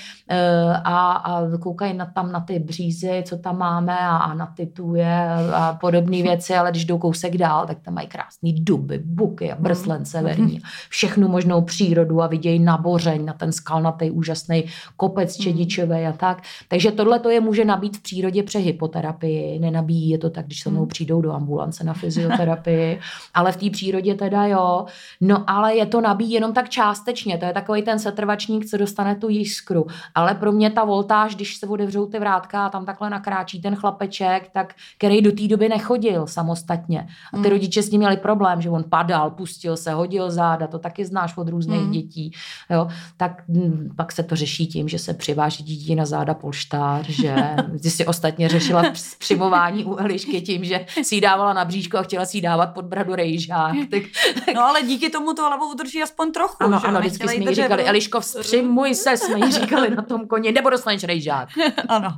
[0.84, 4.66] a, a koukají na, tam na ty břízy, co tam máme a, a na ty
[4.66, 9.52] tuje a podobné věci, ale když jdou kousek dál, tak tam mají krásné duby, buky
[9.52, 10.60] a brslen severní.
[10.88, 14.64] Všechnu možnou přírodu a vidějí nabořeň na ten skalnatý úžasný
[14.96, 16.42] kopec čedičové a tak.
[16.68, 20.60] Takže tohle to je může nabít v přírodě pře hypoterapii, nenabíjí je to tak, když
[20.60, 20.88] se mnou hmm.
[20.88, 23.00] přijdou do ambulance na fyzioterapii,
[23.34, 24.86] ale v té přírodě teda jo.
[25.20, 29.14] No ale je to nabíjí jenom tak částečně, to je takový ten setrvačník, co dostane
[29.14, 29.86] tu jiskru.
[30.14, 33.76] Ale pro mě ta voltáž, když se otevřou ty vrátka a tam takhle nakráčí ten
[33.76, 37.08] chlapeček, tak který do té doby nechodil samostatně.
[37.32, 37.50] A ty mm.
[37.50, 41.36] rodiče s ním měli problém, že on padal, pustil se, hodil záda, to taky znáš
[41.36, 41.90] od různých mm.
[41.90, 42.32] dětí.
[42.70, 42.88] Jo?
[43.16, 47.34] Tak m, pak se to řeší tím, že se přiváží dítě na záda polštář, že
[47.82, 48.82] ty si ostatně řešila
[49.18, 52.66] přimování u Elišky tím, že si ji dávala na bříško a chtěla si ji dávat
[52.66, 53.74] pod bradu rejžák.
[53.90, 54.02] Tak,
[54.44, 54.54] tak...
[54.54, 56.56] No ale díky tomu to hlavu udrží aspoň trochu.
[56.60, 56.86] Ano, že?
[56.86, 60.70] ano, vždycky jsme jí říkali, Eliško, přimuj se, jsme jí říkali na tom koni, nebo
[60.70, 61.48] dostaneš rejžák.
[61.88, 62.08] ano.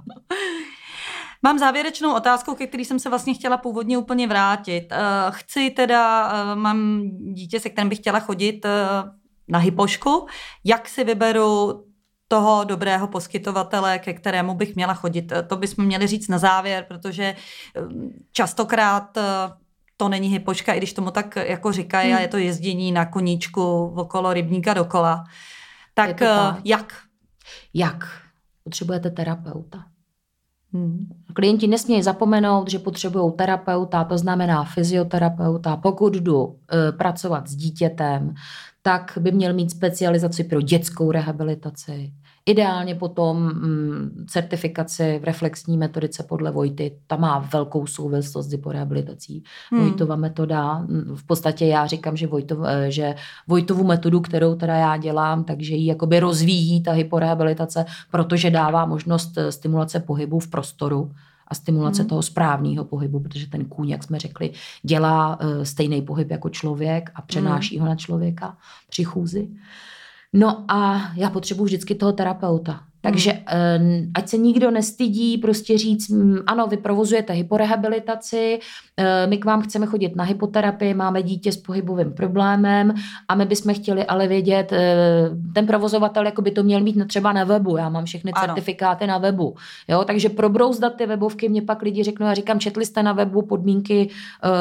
[1.43, 4.87] Mám závěrečnou otázku, ke který jsem se vlastně chtěla původně úplně vrátit.
[4.91, 4.97] Eh,
[5.31, 8.71] chci teda, eh, mám dítě, se kterým bych chtěla chodit eh,
[9.49, 10.27] na hypošku.
[10.65, 11.85] Jak si vyberu
[12.29, 15.33] toho dobrého poskytovatele, ke kterému bych měla chodit.
[15.47, 17.35] To bychom měli říct na závěr, protože
[18.33, 19.19] častokrát
[19.97, 22.19] to není hypoška, i když tomu tak jako říkají, hmm.
[22.19, 25.25] a je to jezdění na koníčku okolo rybníka dokola.
[25.95, 26.95] Tak, tak jak?
[27.75, 28.09] Jak?
[28.65, 29.85] Potřebujete terapeuta.
[30.73, 31.07] Hmm.
[31.35, 35.77] Klienti nesmějí zapomenout, že potřebují terapeuta, to znamená fyzioterapeuta.
[35.77, 38.35] Pokud jdu e, pracovat s dítětem,
[38.89, 42.13] tak by měl mít specializaci pro dětskou rehabilitaci.
[42.47, 49.45] Ideálně potom mm, certifikaci v reflexní metodice podle Vojty, ta má velkou souvislost s hyporehabilitací.
[49.71, 49.81] Hmm.
[49.81, 53.15] Vojtova metoda, mm, v podstatě já říkám, že, Vojtov, eh, že
[53.49, 59.39] Vojtovu metodu, kterou teda já dělám, takže ji jakoby rozvíjí ta hyporehabilitace, protože dává možnost
[59.39, 61.11] eh, stimulace pohybu v prostoru
[61.49, 62.09] a stimulace hmm.
[62.09, 64.51] toho správného pohybu, protože ten kůň, jak jsme řekli,
[64.83, 67.83] dělá uh, stejný pohyb jako člověk a přenáší hmm.
[67.83, 68.57] ho na člověka
[68.89, 69.49] při chůzi.
[70.33, 72.88] No a já potřebuji vždycky toho terapeuta.
[73.01, 74.11] Takže hmm.
[74.15, 76.11] ať se nikdo nestydí prostě říct,
[76.47, 78.59] ano, vy provozujete hyporehabilitaci,
[78.97, 82.95] eh, my k vám chceme chodit na hypoterapii, máme dítě s pohybovým problémem
[83.29, 87.33] a my bychom chtěli ale vědět, eh, ten provozovatel jako by to měl mít třeba
[87.33, 88.47] na webu, já mám všechny ano.
[88.47, 89.55] certifikáty na webu,
[89.89, 93.43] jo, takže probrouzdat ty webovky, mě pak lidi řeknou, já říkám, četli jste na webu
[93.43, 94.09] podmínky,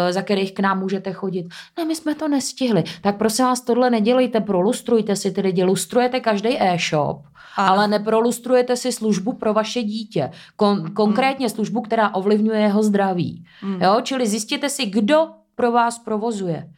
[0.09, 1.47] za kterých k nám můžete chodit.
[1.77, 2.83] Ne, my jsme to nestihli.
[3.01, 7.21] Tak prosím vás, tohle nedělejte, prolustrujte si ty lidi, lustrujete každý e-shop,
[7.57, 7.73] ano.
[7.73, 10.31] ale neprolustrujete si službu pro vaše dítě.
[10.59, 13.45] Kon- konkrétně službu, která ovlivňuje jeho zdraví.
[13.61, 13.81] Hmm.
[13.81, 13.97] Jo?
[14.03, 16.69] Čili zjistěte si, kdo pro vás provozuje.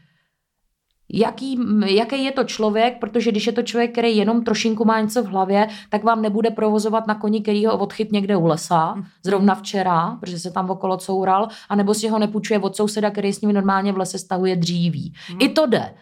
[1.13, 5.23] Jaký, jaký je to člověk, protože když je to člověk, který jenom trošinku má něco
[5.23, 9.03] v hlavě, tak vám nebude provozovat na koni, který ho odchyt někde u lesa, hmm.
[9.25, 13.41] zrovna včera, protože se tam okolo coural, anebo si ho nepůjčuje od souseda, který s
[13.41, 15.13] ním normálně v lese stahuje dříví.
[15.27, 15.37] Hmm.
[15.41, 15.93] I to jde.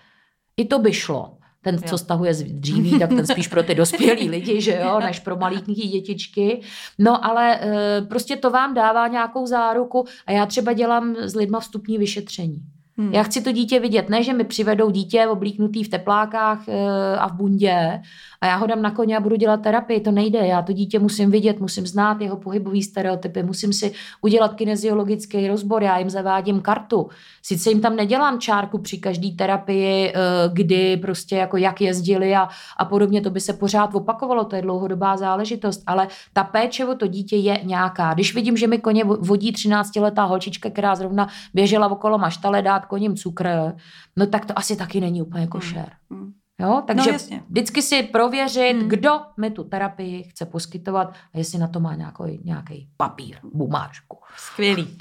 [0.57, 1.36] I to by šlo.
[1.67, 1.81] Ten, jo.
[1.85, 5.35] co stahuje z dříví, tak ten spíš pro ty dospělí lidi, že jo, než pro
[5.35, 6.61] malíky dětičky.
[6.99, 11.59] No ale e, prostě to vám dává nějakou záruku a já třeba dělám s lidma
[11.59, 12.61] vstupní vyšetření.
[12.97, 13.13] Hmm.
[13.13, 17.27] Já chci to dítě vidět, ne, že mi přivedou dítě oblíknutý v teplákách e, a
[17.27, 18.01] v bundě
[18.41, 19.99] a já ho dám na koně a budu dělat terapii.
[19.99, 20.39] To nejde.
[20.39, 25.83] Já to dítě musím vidět, musím znát jeho pohybový stereotypy, musím si udělat kineziologický rozbor,
[25.83, 27.09] já jim zavádím kartu.
[27.41, 30.13] Sice jim tam nedělám čárku při každé terapii, eh,
[30.53, 34.61] kdy prostě jako jak jezdili a, a podobně, to by se pořád opakovalo, to je
[34.61, 38.13] dlouhodobá záležitost, ale ta péče o to dítě je nějaká.
[38.13, 43.15] Když vidím, že mi koně vodí 13-letá holčička, která zrovna běžela okolo maštale dát koním
[43.15, 43.73] cukr,
[44.15, 45.91] no tak to asi taky není úplně košer.
[46.09, 46.19] Hmm.
[46.19, 46.31] Hmm.
[46.59, 46.83] Jo?
[46.87, 48.89] Takže no, vždycky si prověřit, hmm.
[48.89, 54.17] kdo mi tu terapii chce poskytovat a jestli na to má nějaký, nějaký papír, bumáčku.
[54.37, 54.97] Skvělý.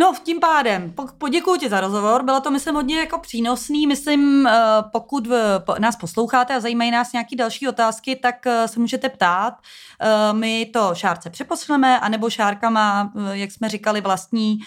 [0.00, 4.52] No, tím pádem, poděkuji ti za rozhovor, bylo to, myslím, hodně jako přínosný, myslím, eh,
[4.92, 5.28] pokud
[5.78, 9.54] nás posloucháte a zajímají nás nějaké další otázky, tak eh, se můžete ptát,
[10.00, 14.58] eh, my to Šárce přeposleme, anebo Šárka má, jak jsme říkali, vlastní